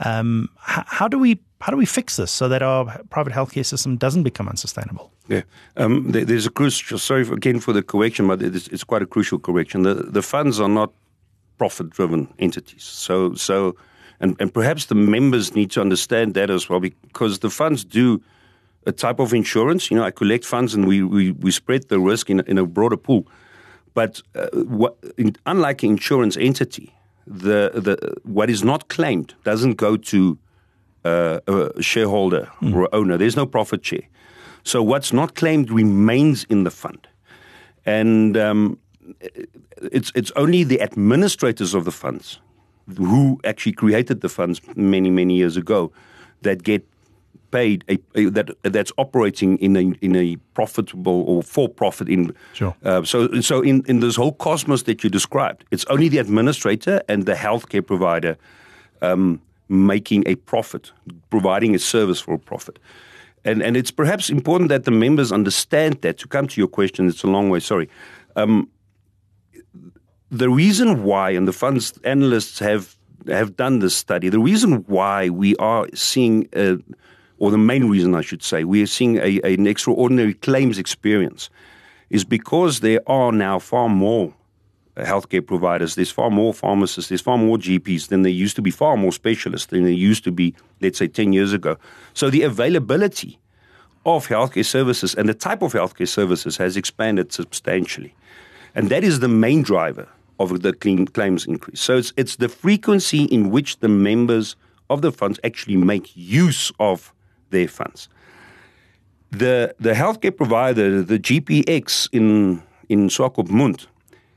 Um, 0.00 0.50
how, 0.58 0.84
how 0.86 1.08
do 1.08 1.18
we 1.18 1.40
how 1.62 1.70
do 1.70 1.78
we 1.78 1.86
fix 1.86 2.16
this 2.16 2.30
so 2.30 2.46
that 2.48 2.62
our 2.62 3.00
private 3.08 3.32
healthcare 3.32 3.64
system 3.64 3.96
doesn't 3.96 4.22
become 4.22 4.48
unsustainable? 4.48 5.13
Yeah, 5.28 5.42
um, 5.76 6.12
there, 6.12 6.24
there's 6.24 6.46
a 6.46 6.50
crucial. 6.50 6.98
Sorry 6.98 7.22
again 7.22 7.60
for 7.60 7.72
the 7.72 7.82
correction, 7.82 8.26
but 8.26 8.42
it's, 8.42 8.68
it's 8.68 8.84
quite 8.84 9.02
a 9.02 9.06
crucial 9.06 9.38
correction. 9.38 9.82
The 9.82 9.94
the 9.94 10.22
funds 10.22 10.60
are 10.60 10.68
not 10.68 10.92
profit 11.56 11.90
driven 11.90 12.28
entities. 12.38 12.82
So 12.84 13.34
so 13.34 13.76
and, 14.20 14.36
and 14.40 14.52
perhaps 14.52 14.86
the 14.86 14.94
members 14.94 15.54
need 15.54 15.70
to 15.72 15.80
understand 15.80 16.34
that 16.34 16.50
as 16.50 16.68
well 16.68 16.80
because 16.80 17.40
the 17.40 17.50
funds 17.50 17.84
do 17.84 18.22
a 18.86 18.92
type 18.92 19.18
of 19.18 19.32
insurance. 19.34 19.90
You 19.90 19.96
know, 19.98 20.04
I 20.04 20.10
collect 20.10 20.44
funds 20.44 20.74
and 20.74 20.86
we, 20.86 21.02
we, 21.02 21.32
we 21.32 21.50
spread 21.50 21.88
the 21.88 21.98
risk 21.98 22.30
in, 22.30 22.40
in 22.40 22.58
a 22.58 22.66
broader 22.66 22.96
pool. 22.96 23.26
But 23.94 24.20
uh, 24.34 24.48
what, 24.52 24.96
in, 25.16 25.36
unlike 25.46 25.82
an 25.82 25.90
insurance 25.90 26.36
entity, 26.36 26.94
the, 27.26 27.70
the, 27.74 28.16
what 28.24 28.50
is 28.50 28.62
not 28.62 28.88
claimed 28.88 29.34
doesn't 29.44 29.74
go 29.74 29.96
to 29.96 30.38
uh, 31.04 31.40
a 31.46 31.82
shareholder 31.82 32.50
mm. 32.60 32.74
or 32.74 32.94
owner. 32.94 33.16
There's 33.16 33.36
no 33.36 33.46
profit 33.46 33.84
share. 33.84 34.08
So 34.64 34.82
what's 34.82 35.12
not 35.12 35.34
claimed 35.34 35.70
remains 35.70 36.44
in 36.44 36.64
the 36.64 36.70
fund. 36.70 37.06
And 37.86 38.36
um, 38.36 38.78
it's, 39.92 40.10
it's 40.14 40.32
only 40.36 40.64
the 40.64 40.80
administrators 40.80 41.74
of 41.74 41.84
the 41.84 41.92
funds 41.92 42.40
who 42.96 43.40
actually 43.44 43.72
created 43.72 44.20
the 44.20 44.28
funds 44.28 44.60
many 44.76 45.10
many 45.10 45.34
years 45.34 45.56
ago 45.56 45.90
that 46.42 46.62
get 46.62 46.86
paid 47.50 47.84
a, 47.88 47.98
a, 48.14 48.28
that 48.30 48.50
that's 48.62 48.92
operating 48.98 49.56
in 49.58 49.76
a 49.76 49.84
in 50.02 50.16
a 50.16 50.36
profitable 50.54 51.22
or 51.26 51.42
for 51.42 51.68
profit 51.68 52.08
in 52.08 52.34
sure. 52.52 52.74
Uh, 52.84 53.02
so 53.02 53.40
so 53.40 53.62
in 53.62 53.82
in 53.86 54.00
this 54.00 54.16
whole 54.16 54.32
cosmos 54.32 54.82
that 54.82 55.02
you 55.02 55.10
described 55.10 55.64
it's 55.70 55.84
only 55.86 56.08
the 56.08 56.18
administrator 56.18 57.00
and 57.08 57.24
the 57.24 57.34
healthcare 57.34 57.86
provider 57.86 58.36
um, 59.00 59.40
making 59.68 60.24
a 60.26 60.34
profit 60.34 60.92
providing 61.30 61.74
a 61.74 61.78
service 61.78 62.20
for 62.20 62.34
a 62.34 62.38
profit 62.38 62.78
and 63.44 63.62
and 63.62 63.76
it's 63.76 63.90
perhaps 63.90 64.30
important 64.30 64.68
that 64.68 64.84
the 64.84 64.90
members 64.90 65.32
understand 65.32 66.00
that. 66.02 66.18
To 66.18 66.28
come 66.28 66.46
to 66.48 66.60
your 66.60 66.68
question 66.68 67.08
it's 67.08 67.22
a 67.22 67.26
long 67.26 67.50
way 67.50 67.60
sorry. 67.60 67.88
Um, 68.36 68.68
the 70.30 70.48
reason 70.48 71.04
why, 71.04 71.30
and 71.30 71.46
the 71.46 71.52
funds 71.52 71.92
analysts 72.04 72.58
have 72.58 72.96
have 73.28 73.56
done 73.56 73.78
this 73.78 73.96
study, 73.96 74.28
the 74.28 74.38
reason 74.38 74.84
why 74.86 75.30
we 75.30 75.56
are 75.56 75.88
seeing, 75.94 76.48
a, 76.54 76.76
or 77.38 77.50
the 77.50 77.58
main 77.58 77.88
reason 77.88 78.14
I 78.14 78.20
should 78.20 78.42
say, 78.42 78.64
we 78.64 78.82
are 78.82 78.86
seeing 78.86 79.16
a, 79.18 79.40
an 79.40 79.66
extraordinary 79.66 80.34
claims 80.34 80.78
experience, 80.78 81.50
is 82.10 82.24
because 82.24 82.80
there 82.80 83.00
are 83.06 83.32
now 83.32 83.58
far 83.58 83.88
more 83.88 84.34
healthcare 84.96 85.44
providers. 85.44 85.94
There's 85.94 86.10
far 86.10 86.30
more 86.30 86.54
pharmacists. 86.54 87.08
There's 87.08 87.20
far 87.20 87.38
more 87.38 87.58
GPs 87.58 88.08
than 88.08 88.22
there 88.22 88.32
used 88.32 88.56
to 88.56 88.62
be. 88.62 88.70
Far 88.70 88.96
more 88.96 89.12
specialists 89.12 89.68
than 89.68 89.84
there 89.84 89.92
used 89.92 90.24
to 90.24 90.32
be. 90.32 90.54
Let's 90.80 90.98
say 90.98 91.08
ten 91.08 91.32
years 91.32 91.52
ago. 91.52 91.76
So 92.12 92.30
the 92.30 92.42
availability 92.42 93.38
of 94.06 94.28
healthcare 94.28 94.64
services 94.64 95.14
and 95.14 95.28
the 95.28 95.34
type 95.34 95.62
of 95.62 95.72
healthcare 95.72 96.08
services 96.08 96.56
has 96.58 96.76
expanded 96.76 97.32
substantially. 97.32 98.14
And 98.74 98.88
that 98.90 99.04
is 99.04 99.20
the 99.20 99.28
main 99.28 99.62
driver 99.62 100.08
of 100.38 100.62
the 100.62 100.72
claims 100.72 101.46
increase. 101.46 101.80
So 101.80 101.96
it's, 101.96 102.12
it's 102.16 102.36
the 102.36 102.48
frequency 102.48 103.24
in 103.24 103.50
which 103.50 103.78
the 103.78 103.88
members 103.88 104.56
of 104.90 105.00
the 105.00 105.12
funds 105.12 105.38
actually 105.44 105.76
make 105.76 106.10
use 106.14 106.72
of 106.78 107.12
their 107.50 107.68
funds. 107.68 108.08
The, 109.30 109.74
the 109.80 109.92
healthcare 109.92 110.36
provider, 110.36 111.02
the 111.02 111.18
GPX 111.18 112.08
in, 112.12 112.62
in 112.88 113.08
Swakopmund, 113.08 113.86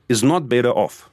is 0.09 0.23
not 0.23 0.49
better 0.49 0.69
off 0.69 1.09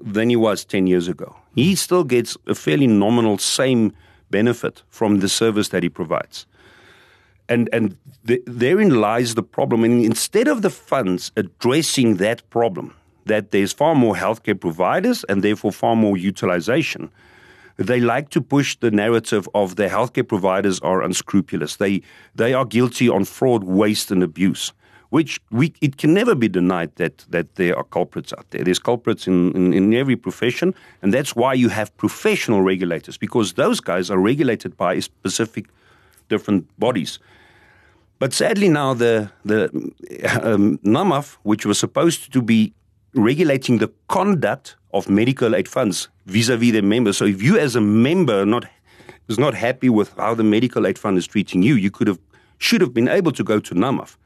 than 0.00 0.30
he 0.30 0.36
was 0.36 0.64
10 0.64 0.86
years 0.86 1.08
ago. 1.08 1.36
He 1.54 1.74
still 1.74 2.04
gets 2.04 2.36
a 2.46 2.54
fairly 2.54 2.86
nominal 2.86 3.38
same 3.38 3.92
benefit 4.30 4.82
from 4.88 5.20
the 5.20 5.28
service 5.28 5.68
that 5.68 5.82
he 5.82 5.88
provides 5.88 6.46
and 7.48 7.68
and 7.72 7.96
the, 8.24 8.42
therein 8.46 9.00
lies 9.00 9.34
the 9.34 9.42
problem. 9.42 9.84
And 9.84 10.04
instead 10.04 10.48
of 10.48 10.62
the 10.62 10.70
funds 10.70 11.32
addressing 11.36 12.16
that 12.16 12.48
problem, 12.50 12.94
that 13.26 13.50
there's 13.50 13.72
far 13.72 13.94
more 13.94 14.14
healthcare 14.14 14.60
providers 14.60 15.24
and 15.28 15.42
therefore 15.42 15.72
far 15.72 15.96
more 15.96 16.16
utilization, 16.16 17.10
they 17.76 18.00
like 18.00 18.30
to 18.30 18.40
push 18.40 18.76
the 18.76 18.90
narrative 18.90 19.48
of 19.54 19.76
the 19.76 19.88
healthcare 19.88 20.26
providers 20.26 20.80
are 20.80 21.02
unscrupulous. 21.02 21.76
They 21.76 22.02
they 22.34 22.54
are 22.54 22.64
guilty 22.64 23.08
on 23.08 23.24
fraud, 23.24 23.64
waste, 23.64 24.10
and 24.10 24.22
abuse. 24.22 24.72
Which 25.10 25.40
we, 25.50 25.72
it 25.80 25.96
can 25.96 26.12
never 26.12 26.34
be 26.34 26.48
denied 26.48 26.94
that 26.96 27.24
that 27.30 27.54
there 27.54 27.76
are 27.76 27.84
culprits 27.84 28.32
out 28.32 28.50
there. 28.50 28.62
There's 28.62 28.78
culprits 28.78 29.26
in, 29.26 29.52
in, 29.56 29.72
in 29.72 29.94
every 29.94 30.16
profession, 30.16 30.74
and 31.02 31.14
that's 31.14 31.34
why 31.34 31.54
you 31.54 31.70
have 31.70 31.96
professional 31.96 32.60
regulators 32.60 33.16
because 33.16 33.54
those 33.54 33.80
guys 33.80 34.10
are 34.10 34.18
regulated 34.18 34.76
by 34.76 35.00
specific 35.00 35.66
different 36.28 36.66
bodies. 36.78 37.18
But 38.18 38.34
sadly, 38.34 38.68
now 38.68 38.94
the 38.94 39.30
the 39.44 39.70
um, 40.42 40.78
NAMAF, 40.84 41.36
which 41.42 41.64
was 41.64 41.78
supposed 41.78 42.32
to 42.32 42.42
be 42.42 42.72
regulating 43.14 43.78
the 43.78 43.90
conduct 44.08 44.76
of 44.92 45.08
medical 45.08 45.54
aid 45.54 45.68
funds 45.68 46.08
vis-a-vis 46.26 46.72
their 46.72 46.82
members. 46.82 47.16
So 47.16 47.24
if 47.24 47.42
you, 47.42 47.58
as 47.58 47.76
a 47.76 47.80
member, 47.80 48.44
not 48.44 48.66
is 49.28 49.38
not 49.38 49.54
happy 49.54 49.88
with 49.88 50.12
how 50.16 50.34
the 50.34 50.44
medical 50.44 50.86
aid 50.86 50.98
fund 50.98 51.18
is 51.18 51.26
treating 51.26 51.62
you, 51.62 51.74
you 51.74 51.90
could 51.90 52.08
have 52.08 52.18
should 52.58 52.80
have 52.80 52.92
been 52.92 53.08
able 53.08 53.32
to 53.32 53.44
go 53.44 53.60
to 53.60 53.74
NAMAF. 53.74 54.16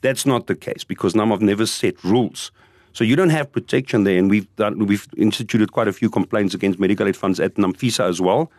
That's 0.00 0.24
not 0.26 0.46
the 0.46 0.54
case 0.54 0.84
because 0.84 1.14
NAMAF 1.14 1.40
never 1.40 1.66
set 1.66 2.02
rules. 2.04 2.50
So 2.92 3.04
you 3.04 3.16
don't 3.16 3.30
have 3.30 3.52
protection 3.52 4.04
there, 4.04 4.18
and 4.18 4.30
we've 4.30 4.54
done, 4.56 4.86
we've 4.86 5.06
instituted 5.16 5.72
quite 5.72 5.88
a 5.88 5.92
few 5.92 6.10
complaints 6.10 6.54
against 6.54 6.80
medical 6.80 7.06
aid 7.06 7.16
funds 7.16 7.38
at 7.38 7.54
NAMFISA 7.54 8.08
as 8.08 8.20
well 8.20 8.50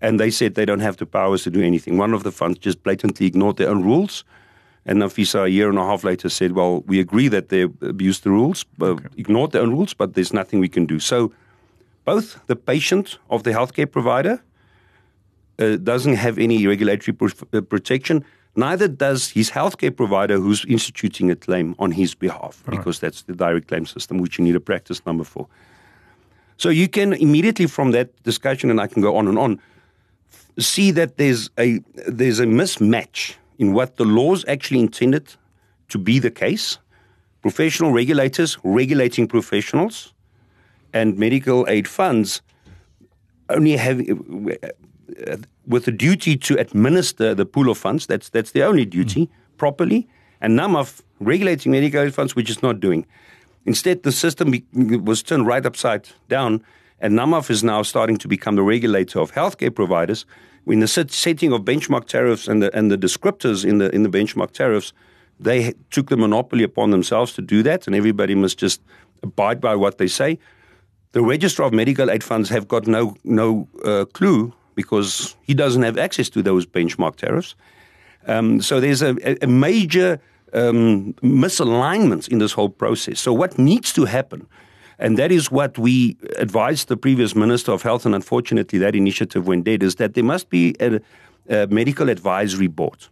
and 0.00 0.20
they 0.20 0.30
said 0.30 0.54
they 0.54 0.64
don't 0.64 0.80
have 0.80 0.96
the 0.96 1.06
powers 1.06 1.42
to 1.44 1.50
do 1.50 1.62
anything. 1.62 1.96
One 1.96 2.14
of 2.14 2.22
the 2.22 2.32
funds 2.32 2.58
just 2.58 2.82
blatantly 2.82 3.26
ignored 3.26 3.56
their 3.56 3.68
own 3.68 3.82
rules. 3.82 4.24
And 4.86 5.02
NAMFISA, 5.02 5.44
a 5.44 5.50
year 5.50 5.68
and 5.68 5.78
a 5.78 5.84
half 5.84 6.04
later, 6.04 6.28
said, 6.28 6.52
well, 6.52 6.82
we 6.86 7.00
agree 7.00 7.28
that 7.28 7.48
they 7.48 7.62
abused 7.62 8.24
the 8.24 8.30
rules, 8.30 8.64
uh, 8.80 8.86
okay. 8.86 9.08
ignored 9.16 9.52
their 9.52 9.62
own 9.62 9.70
rules, 9.70 9.92
but 9.92 10.14
there's 10.14 10.32
nothing 10.32 10.60
we 10.60 10.68
can 10.68 10.86
do. 10.86 10.98
So 10.98 11.32
both 12.04 12.40
the 12.46 12.56
patient 12.56 13.18
of 13.28 13.42
the 13.42 13.50
healthcare 13.50 13.90
provider 13.90 14.42
uh, 15.58 15.76
doesn't 15.76 16.14
have 16.14 16.38
any 16.38 16.66
regulatory 16.66 17.16
uh, 17.52 17.60
protection, 17.60 18.24
neither 18.58 18.88
does 18.88 19.28
his 19.28 19.50
healthcare 19.50 19.94
provider 19.96 20.36
who's 20.38 20.64
instituting 20.64 21.30
a 21.30 21.36
claim 21.36 21.74
on 21.78 21.92
his 21.92 22.14
behalf, 22.14 22.62
All 22.66 22.76
because 22.76 22.98
that's 22.98 23.22
the 23.22 23.34
direct 23.34 23.68
claim 23.68 23.86
system, 23.86 24.18
which 24.18 24.38
you 24.38 24.44
need 24.44 24.56
a 24.56 24.60
practice 24.60 25.00
number 25.06 25.24
for. 25.24 25.46
So 26.56 26.68
you 26.68 26.88
can 26.88 27.12
immediately 27.12 27.66
from 27.66 27.92
that 27.92 28.08
discussion, 28.24 28.68
and 28.70 28.80
I 28.80 28.88
can 28.88 29.00
go 29.00 29.16
on 29.16 29.28
and 29.28 29.38
on, 29.38 29.60
see 30.58 30.90
that 30.90 31.16
there's 31.16 31.50
a 31.56 31.78
there's 32.08 32.40
a 32.40 32.46
mismatch 32.46 33.36
in 33.58 33.72
what 33.72 33.96
the 33.96 34.04
laws 34.04 34.44
actually 34.48 34.80
intended 34.80 35.36
to 35.88 35.98
be 35.98 36.18
the 36.18 36.30
case. 36.30 36.78
Professional 37.42 37.92
regulators 37.92 38.58
regulating 38.64 39.28
professionals, 39.28 40.12
and 40.92 41.16
medical 41.16 41.64
aid 41.68 41.86
funds 41.86 42.42
only 43.48 43.76
have 43.76 44.00
with 45.66 45.84
the 45.84 45.92
duty 45.92 46.36
to 46.36 46.58
administer 46.58 47.34
the 47.34 47.46
pool 47.46 47.70
of 47.70 47.78
funds. 47.78 48.06
That's 48.06 48.28
that's 48.28 48.52
the 48.52 48.62
only 48.62 48.84
duty 48.84 49.26
mm. 49.26 49.30
properly, 49.56 50.08
and 50.40 50.58
NAMAF 50.58 51.00
regulating 51.20 51.72
medical 51.72 52.00
aid 52.00 52.14
funds, 52.14 52.36
which 52.36 52.50
is 52.50 52.62
not 52.62 52.80
doing. 52.80 53.06
Instead, 53.66 54.02
the 54.02 54.12
system 54.12 54.52
was 55.04 55.22
turned 55.22 55.46
right 55.46 55.66
upside 55.66 56.08
down, 56.28 56.64
and 57.00 57.14
NAMAF 57.14 57.50
is 57.50 57.62
now 57.62 57.82
starting 57.82 58.16
to 58.18 58.28
become 58.28 58.56
the 58.56 58.62
regulator 58.62 59.20
of 59.20 59.32
healthcare 59.32 59.74
providers 59.74 60.24
in 60.72 60.80
the 60.80 60.88
setting 60.88 61.52
of 61.52 61.62
benchmark 61.62 62.06
tariffs 62.06 62.46
and 62.46 62.62
the, 62.62 62.76
and 62.76 62.90
the 62.90 62.98
descriptors 62.98 63.64
in 63.64 63.78
the, 63.78 63.94
in 63.94 64.02
the 64.02 64.08
benchmark 64.08 64.52
tariffs, 64.52 64.92
they 65.40 65.72
took 65.90 66.08
the 66.08 66.16
monopoly 66.16 66.64
upon 66.64 66.90
themselves 66.90 67.32
to 67.34 67.42
do 67.42 67.62
that, 67.62 67.86
and 67.86 67.96
everybody 67.96 68.34
must 68.34 68.58
just 68.58 68.80
abide 69.22 69.60
by 69.60 69.74
what 69.74 69.98
they 69.98 70.08
say. 70.08 70.38
The 71.12 71.22
Registrar 71.22 71.68
of 71.68 71.72
Medical 71.72 72.10
Aid 72.10 72.22
Funds 72.22 72.50
have 72.50 72.68
got 72.68 72.86
no, 72.86 73.16
no 73.24 73.68
uh, 73.84 74.04
clue 74.12 74.52
because 74.82 75.36
he 75.48 75.54
doesn't 75.54 75.84
have 75.88 75.98
access 76.06 76.28
to 76.30 76.40
those 76.42 76.64
benchmark 76.76 77.14
tariffs. 77.16 77.54
Um, 78.26 78.60
so 78.60 78.80
there's 78.80 79.02
a, 79.02 79.12
a 79.42 79.46
major 79.46 80.20
um, 80.52 81.14
misalignment 81.44 82.28
in 82.28 82.38
this 82.38 82.52
whole 82.52 82.72
process. 82.82 83.20
So, 83.20 83.32
what 83.32 83.58
needs 83.58 83.92
to 83.92 84.04
happen 84.04 84.40
and 84.98 85.16
that 85.16 85.30
is 85.30 85.50
what 85.50 85.78
we 85.78 86.16
advised 86.38 86.88
the 86.88 86.96
previous 86.96 87.34
Minister 87.34 87.72
of 87.72 87.82
Health, 87.82 88.04
and 88.04 88.14
unfortunately 88.14 88.78
that 88.80 88.96
initiative 88.96 89.46
went 89.46 89.64
dead, 89.64 89.82
is 89.82 89.94
that 89.96 90.14
there 90.14 90.24
must 90.24 90.50
be 90.50 90.74
a, 90.80 91.00
a 91.48 91.66
medical 91.68 92.08
advisory 92.08 92.66
board. 92.66 93.06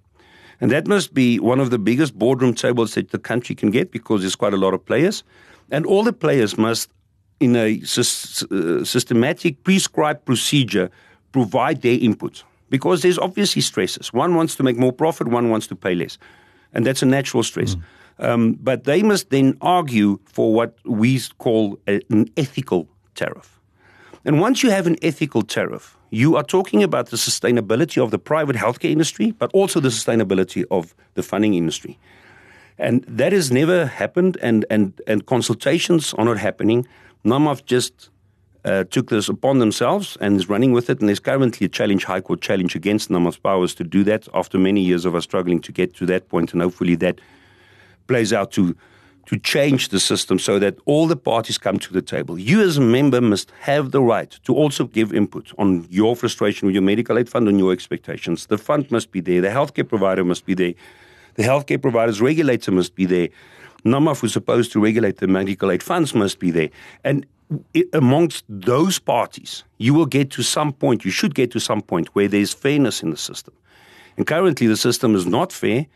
And 0.61 0.71
that 0.71 0.87
must 0.89 1.15
be 1.15 1.39
one 1.39 1.61
of 1.61 1.71
the 1.71 1.79
biggest 1.79 2.19
boardroom 2.19 2.55
tables 2.55 2.95
that 2.95 3.11
the 3.11 3.19
country 3.19 3.55
can 3.55 3.71
get 3.71 3.93
because 3.93 4.23
there's 4.23 4.37
quite 4.37 4.55
a 4.55 4.57
lot 4.57 4.75
of 4.75 4.85
players. 4.85 5.23
And 5.71 5.87
all 5.87 6.03
the 6.03 6.13
players 6.13 6.59
must, 6.59 6.91
in 7.39 7.55
a 7.55 7.81
uh, 7.81 8.85
systematic, 8.85 9.63
prescribed 9.63 10.25
procedure, 10.25 10.91
provide 11.37 11.83
their 11.83 11.99
input. 12.01 12.45
Because 12.69 13.03
there's 13.03 13.19
obviously 13.19 13.63
stresses. 13.63 14.13
One 14.13 14.35
wants 14.35 14.57
to 14.57 14.63
make 14.63 14.79
more 14.79 14.93
profit, 14.93 15.29
one 15.29 15.51
wants 15.51 15.67
to 15.69 15.77
pay 15.77 15.95
less. 15.95 16.19
And 16.73 16.85
that's 16.87 17.03
a 17.03 17.07
natural 17.07 17.43
stress. 17.43 17.75
Mm. 17.75 17.83
Um, 18.29 18.59
but 18.69 18.85
they 18.85 19.03
must 19.03 19.29
then 19.31 19.57
argue 19.61 20.19
for 20.25 20.55
what 20.55 20.71
we 20.85 21.21
call 21.39 21.79
a, 21.87 22.01
an 22.11 22.27
ethical 22.37 22.89
tariff. 23.15 23.61
And 24.25 24.41
once 24.41 24.63
you 24.63 24.71
have 24.71 24.87
an 24.87 24.97
ethical 25.03 25.43
tariff, 25.43 25.97
you 26.11 26.37
are 26.37 26.47
talking 26.57 26.83
about 26.83 27.07
the 27.11 27.19
sustainability 27.19 28.03
of 28.03 28.11
the 28.11 28.19
private 28.19 28.57
healthcare 28.57 28.91
industry, 28.91 29.33
but 29.33 29.51
also 29.53 29.81
the 29.81 29.91
sustainability 29.91 30.65
of 30.71 30.95
the 31.15 31.23
funding 31.23 31.55
industry. 31.55 31.99
And 32.79 33.05
that 33.19 33.33
has 33.33 33.51
never 33.51 33.87
happened, 33.87 34.39
and, 34.43 34.65
and, 34.71 35.01
and 35.07 35.27
consultations 35.27 36.15
are 36.15 36.25
not 36.25 36.39
happening. 36.39 36.87
NAMAF 37.25 37.65
just 37.65 38.11
uh, 38.67 38.85
took 38.85 39.09
this 39.09 39.29
upon 39.29 39.61
themselves 39.61 40.19
and 40.21 40.37
is 40.37 40.49
running 40.49 40.73
with 40.73 40.91
it. 40.91 40.99
And 40.99 41.09
there's 41.09 41.21
currently 41.21 41.67
a 41.67 41.69
challenge, 41.69 42.05
High 42.05 42.21
Court 42.21 42.41
challenge 42.41 42.75
against 42.75 43.11
NAMAF's 43.11 43.39
powers 43.39 43.75
to 43.77 43.85
do 43.85 44.03
that 44.05 44.29
after 44.35 44.59
many 44.59 44.81
years 44.81 45.05
of 45.05 45.15
us 45.15 45.25
struggling 45.25 45.61
to 45.61 45.73
get 45.73 45.95
to 45.95 46.07
that 46.07 46.29
point, 46.29 46.53
and 46.53 46.61
hopefully 46.61 46.97
that 46.97 47.21
plays 48.07 48.33
out 48.33 48.51
to 48.53 48.77
to 49.27 49.37
change 49.39 49.89
the 49.89 49.99
system 49.99 50.39
so 50.39 50.57
that 50.61 50.79
all 50.85 51.09
the 51.09 51.17
parties 51.17 51.59
come 51.59 51.81
to 51.81 51.93
the 51.93 52.01
table. 52.01 52.39
You, 52.39 52.63
as 52.63 52.77
a 52.77 52.81
member, 52.81 53.21
must 53.21 53.51
have 53.63 53.91
the 53.91 54.01
right 54.01 54.31
to 54.45 54.55
also 54.55 54.85
give 54.85 55.13
input 55.13 55.53
on 55.59 55.85
your 55.91 56.15
frustration 56.15 56.67
with 56.67 56.75
your 56.75 56.83
medical 56.83 57.19
aid 57.19 57.29
fund 57.29 57.49
and 57.49 57.59
your 57.59 57.73
expectations. 57.73 58.47
The 58.47 58.57
fund 58.57 58.89
must 58.93 59.11
be 59.11 59.21
there, 59.21 59.41
the 59.41 59.49
healthcare 59.49 59.89
provider 59.89 60.25
must 60.25 60.47
be 60.47 60.55
there, 60.55 60.75
the 61.35 61.43
healthcare 61.43 61.83
provider's 61.83 62.21
regulator 62.21 62.71
must 62.71 62.95
be 62.95 63.05
there. 63.05 63.29
NAMAF, 63.85 64.21
who's 64.21 64.33
supposed 64.33 64.71
to 64.73 64.81
regulate 64.81 65.19
the 65.19 65.27
medical 65.27 65.73
aid 65.73 65.83
funds, 65.83 66.15
must 66.15 66.39
be 66.39 66.53
there. 66.53 66.71
And 67.03 67.27
amongst 67.93 68.45
those 68.49 68.99
parties, 68.99 69.65
you 69.79 69.95
will 69.95 70.07
get 70.07 70.31
to 70.33 70.43
some 70.43 70.73
point, 70.73 71.05
you 71.05 71.11
should 71.11 71.35
get 71.35 71.51
to 71.53 71.61
some 71.61 71.81
point 71.81 72.09
where 72.15 72.29
there's 72.29 72.53
fairness 72.53 73.03
in 73.03 73.11
the 73.11 73.17
system. 73.17 73.55
And 74.17 74.27
currently, 74.27 74.67
the 74.67 74.77
system 74.77 75.15
is 75.15 75.27
not 75.27 75.53
fair. 75.53 75.87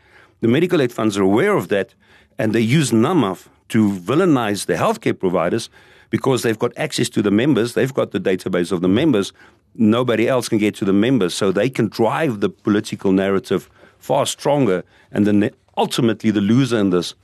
The 0.41 0.47
medical 0.47 0.81
aid 0.81 0.91
funds 0.91 1.17
are 1.17 1.23
aware 1.23 1.55
of 1.55 1.67
that 1.69 1.93
and 2.37 2.53
they 2.53 2.61
use 2.61 2.91
NAMAF 2.91 3.47
to 3.69 3.91
villainize 3.91 4.65
the 4.65 4.73
healthcare 4.73 5.17
providers 5.17 5.69
because 6.09 6.43
they've 6.43 6.59
got 6.59 6.77
access 6.77 7.09
to 7.09 7.21
the 7.21 7.31
members, 7.31 7.73
they've 7.73 7.93
got 7.93 8.11
the 8.11 8.19
database 8.19 8.71
of 8.71 8.81
the 8.81 8.87
members. 8.87 9.31
Nobody 9.75 10.27
else 10.27 10.49
can 10.49 10.57
get 10.57 10.75
to 10.75 10.85
the 10.85 10.93
members, 10.93 11.33
so 11.33 11.51
they 11.51 11.69
can 11.69 11.87
drive 11.87 12.41
the 12.41 12.49
political 12.49 13.13
narrative 13.13 13.69
far 13.99 14.25
stronger. 14.25 14.83
And 15.11 15.25
then 15.25 15.51
ultimately, 15.77 16.31
the 16.31 16.41
loser 16.41 16.77
in 16.77 16.89
this 16.89 17.15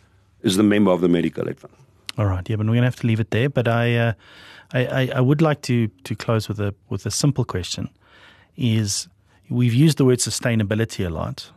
is 0.44 0.56
the 0.56 0.64
member 0.64 0.92
of 0.92 1.02
the 1.02 1.10
medical 1.10 1.50
aid 1.50 1.60
fund. 1.60 1.74
All 2.18 2.26
right, 2.26 2.48
yeah, 2.50 2.56
but 2.56 2.66
we're 2.66 2.74
going 2.74 2.82
to 2.82 2.88
have 2.88 2.96
to 2.98 3.08
leave 3.08 3.20
it 3.20 3.32
there. 3.32 3.50
But 3.50 3.68
I, 3.68 3.96
uh, 3.96 4.14
I, 4.74 4.86
I, 4.86 5.10
I 5.16 5.22
would 5.22 5.42
like 5.42 5.62
to 5.64 5.88
to 5.88 6.16
close 6.16 6.48
with 6.48 6.60
a 6.60 6.74
with 6.90 7.06
a 7.06 7.12
simple 7.12 7.46
question: 7.46 7.90
Is 8.56 9.08
we've 9.50 9.74
used 9.74 9.98
the 9.98 10.06
word 10.06 10.20
sustainability 10.20 11.06
a 11.06 11.10
lot. 11.10 11.52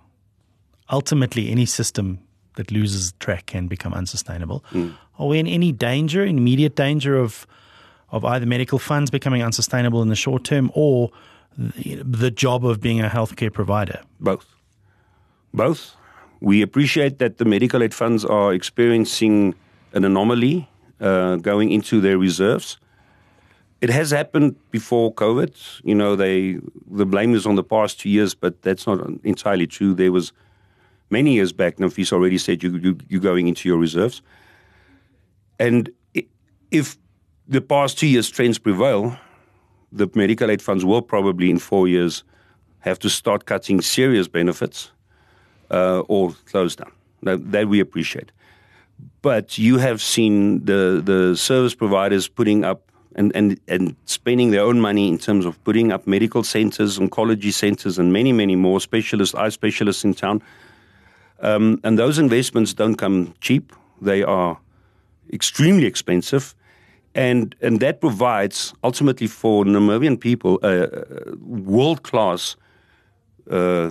Ultimately, 0.90 1.50
any 1.50 1.66
system 1.66 2.18
that 2.56 2.70
loses 2.70 3.12
track 3.20 3.46
can 3.46 3.68
become 3.68 3.94
unsustainable. 3.94 4.64
Mm. 4.72 4.96
Are 5.18 5.28
we 5.28 5.38
in 5.38 5.46
any 5.46 5.72
danger, 5.72 6.24
immediate 6.24 6.76
danger 6.76 7.16
of 7.16 7.46
of 8.10 8.24
either 8.24 8.46
medical 8.46 8.78
funds 8.78 9.10
becoming 9.10 9.42
unsustainable 9.42 10.02
in 10.02 10.08
the 10.08 10.16
short 10.16 10.44
term 10.44 10.70
or 10.74 11.10
the, 11.56 12.02
the 12.02 12.30
job 12.30 12.66
of 12.66 12.80
being 12.80 13.00
a 13.00 13.08
healthcare 13.08 13.52
provider? 13.52 14.00
Both. 14.18 14.46
Both. 15.54 15.94
We 16.40 16.62
appreciate 16.62 17.18
that 17.18 17.38
the 17.38 17.44
medical 17.44 17.82
aid 17.82 17.94
funds 17.94 18.24
are 18.24 18.52
experiencing 18.52 19.54
an 19.92 20.04
anomaly 20.04 20.68
uh, 21.00 21.36
going 21.36 21.70
into 21.70 22.00
their 22.00 22.18
reserves. 22.18 22.78
It 23.80 23.90
has 23.90 24.10
happened 24.10 24.56
before 24.70 25.14
COVID. 25.14 25.54
You 25.84 25.94
know, 25.94 26.14
they 26.14 26.58
the 26.90 27.06
blame 27.06 27.34
is 27.34 27.46
on 27.46 27.54
the 27.54 27.64
past 27.64 28.00
two 28.00 28.10
years, 28.10 28.34
but 28.34 28.60
that's 28.62 28.86
not 28.86 29.00
entirely 29.24 29.66
true. 29.66 29.94
There 29.94 30.12
was 30.12 30.32
many 31.08 31.34
years 31.34 31.52
back, 31.52 31.76
NAMFISA 31.76 32.12
already 32.12 32.38
said 32.38 32.62
you, 32.62 32.76
you, 32.76 32.98
you're 33.08 33.20
going 33.20 33.48
into 33.48 33.68
your 33.68 33.78
reserves. 33.78 34.22
And 35.58 35.90
if 36.70 36.96
the 37.48 37.60
past 37.60 37.98
two 37.98 38.06
years' 38.06 38.30
trends 38.30 38.58
prevail, 38.58 39.18
the 39.92 40.08
medical 40.14 40.50
aid 40.50 40.62
funds 40.62 40.84
will 40.84 41.02
probably 41.02 41.50
in 41.50 41.58
four 41.58 41.88
years 41.88 42.22
have 42.80 42.98
to 43.00 43.10
start 43.10 43.44
cutting 43.44 43.80
serious 43.80 44.28
benefits 44.28 44.90
uh, 45.70 46.00
or 46.08 46.32
close 46.46 46.76
down. 46.76 46.92
Now, 47.22 47.36
that 47.38 47.68
we 47.68 47.80
appreciate. 47.80 48.32
But 49.22 49.58
you 49.58 49.78
have 49.78 50.00
seen 50.00 50.64
the, 50.64 51.02
the 51.04 51.36
service 51.36 51.74
providers 51.74 52.28
putting 52.28 52.64
up 52.64 52.82
and, 53.16 53.32
and, 53.34 53.60
and 53.68 53.96
spending 54.04 54.50
their 54.50 54.62
own 54.62 54.80
money 54.80 55.08
in 55.08 55.18
terms 55.18 55.44
of 55.44 55.62
putting 55.64 55.92
up 55.92 56.06
medical 56.06 56.42
centers, 56.42 56.98
oncology 56.98 57.52
centers, 57.52 57.98
and 57.98 58.12
many, 58.12 58.32
many 58.32 58.56
more 58.56 58.80
specialist 58.80 59.34
eye 59.34 59.48
specialists 59.48 60.04
in 60.04 60.14
town 60.14 60.42
um, 61.40 61.80
and 61.82 61.98
those 61.98 62.18
investments 62.18 62.74
don't 62.74 62.96
come 62.96 63.34
cheap. 63.40 63.72
They 64.00 64.22
are 64.22 64.58
extremely 65.32 65.86
expensive. 65.86 66.54
And, 67.14 67.56
and 67.60 67.80
that 67.80 68.00
provides 68.00 68.72
ultimately 68.84 69.26
for 69.26 69.64
Namibian 69.64 70.20
people 70.20 70.60
a, 70.62 70.84
a 70.84 71.36
world 71.38 72.02
class 72.02 72.56
uh, 73.50 73.90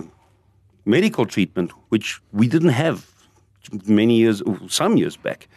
medical 0.84 1.26
treatment, 1.26 1.72
which 1.90 2.20
we 2.32 2.48
didn't 2.48 2.70
have 2.70 3.09
many 3.84 4.16
years, 4.16 4.42
some 4.68 4.96
years 4.96 5.16
back. 5.16 5.48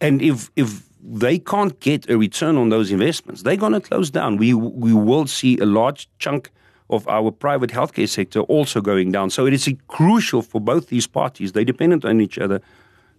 And 0.00 0.22
if, 0.22 0.50
if 0.56 0.88
they 1.02 1.38
can't 1.38 1.78
get 1.80 2.08
a 2.10 2.16
return 2.16 2.56
on 2.56 2.68
those 2.68 2.90
investments, 2.90 3.42
they're 3.42 3.56
going 3.56 3.72
to 3.72 3.80
close 3.80 4.10
down. 4.10 4.36
We, 4.36 4.54
we 4.54 4.92
will 4.92 5.26
see 5.26 5.58
a 5.58 5.66
large 5.66 6.08
chunk 6.18 6.50
of 6.90 7.06
our 7.08 7.30
private 7.30 7.70
healthcare 7.70 8.08
sector 8.08 8.40
also 8.40 8.80
going 8.80 9.12
down. 9.12 9.30
So 9.30 9.46
it 9.46 9.52
is 9.52 9.68
crucial 9.88 10.42
for 10.42 10.60
both 10.60 10.88
these 10.88 11.06
parties, 11.06 11.52
they're 11.52 11.64
dependent 11.64 12.04
on 12.04 12.20
each 12.20 12.38
other, 12.38 12.60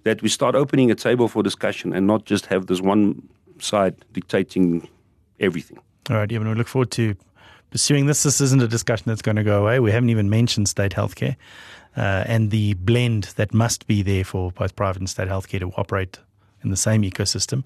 that 0.03 0.21
we 0.21 0.29
start 0.29 0.55
opening 0.55 0.89
a 0.89 0.95
table 0.95 1.27
for 1.27 1.43
discussion 1.43 1.93
and 1.93 2.07
not 2.07 2.25
just 2.25 2.47
have 2.47 2.67
this 2.67 2.81
one 2.81 3.21
side 3.59 3.95
dictating 4.13 4.87
everything. 5.39 5.79
All 6.09 6.15
right, 6.15 6.31
Eben, 6.31 6.47
we 6.47 6.55
look 6.55 6.67
forward 6.67 6.91
to 6.91 7.15
pursuing 7.69 8.05
this. 8.05 8.23
This 8.23 8.41
isn't 8.41 8.61
a 8.61 8.67
discussion 8.67 9.05
that's 9.07 9.21
going 9.21 9.37
to 9.37 9.43
go 9.43 9.61
away. 9.61 9.79
We 9.79 9.91
haven't 9.91 10.09
even 10.09 10.29
mentioned 10.29 10.69
state 10.69 10.91
healthcare 10.91 11.35
uh, 11.95 12.23
and 12.27 12.51
the 12.51 12.73
blend 12.75 13.25
that 13.35 13.53
must 13.53 13.87
be 13.87 14.01
there 14.01 14.23
for 14.23 14.51
both 14.51 14.75
private 14.75 14.99
and 14.99 15.09
state 15.09 15.27
healthcare 15.27 15.59
to 15.59 15.71
operate 15.77 16.19
in 16.63 16.69
the 16.69 16.77
same 16.77 17.01
ecosystem. 17.03 17.63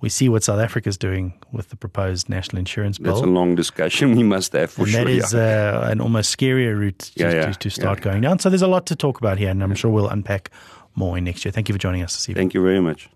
We 0.00 0.08
see 0.08 0.30
what 0.30 0.42
South 0.42 0.60
Africa 0.60 0.88
is 0.88 0.96
doing 0.96 1.34
with 1.52 1.68
the 1.68 1.76
proposed 1.76 2.30
national 2.30 2.58
insurance 2.58 2.98
bill. 2.98 3.14
That's 3.14 3.26
a 3.26 3.30
long 3.30 3.54
discussion 3.54 4.16
we 4.16 4.22
must 4.22 4.52
have 4.54 4.70
for 4.70 4.82
and 4.82 4.90
sure. 4.90 5.04
That 5.04 5.10
is 5.10 5.34
yeah. 5.34 5.78
uh, 5.78 5.90
an 5.90 6.00
almost 6.00 6.36
scarier 6.36 6.78
route 6.78 6.98
to, 6.98 7.12
yeah, 7.16 7.32
yeah, 7.32 7.52
to, 7.52 7.58
to 7.58 7.70
start 7.70 8.00
going 8.00 8.22
down. 8.22 8.38
So 8.38 8.48
there's 8.48 8.62
a 8.62 8.66
lot 8.66 8.86
to 8.86 8.96
talk 8.96 9.18
about 9.18 9.36
here, 9.36 9.50
and 9.50 9.62
I'm 9.62 9.74
sure 9.74 9.90
we'll 9.90 10.08
unpack 10.08 10.50
more 10.94 11.18
in 11.18 11.24
next 11.24 11.44
year. 11.44 11.52
Thank 11.52 11.68
you 11.68 11.74
for 11.74 11.78
joining 11.78 12.02
us 12.02 12.14
this 12.14 12.30
evening. 12.30 12.42
Thank 12.44 12.54
you 12.54 12.62
very 12.62 12.80
much. 12.80 13.10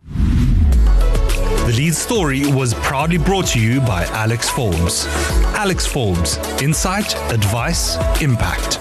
The 1.66 1.72
lead 1.72 1.94
story 1.94 2.44
was 2.44 2.74
proudly 2.74 3.16
brought 3.16 3.46
to 3.48 3.58
you 3.58 3.80
by 3.80 4.04
Alexforbes. 4.04 5.06
Alex 5.54 5.86
Forbes, 5.86 6.36
insight, 6.62 7.16
advice, 7.32 7.96
impact. 8.20 8.78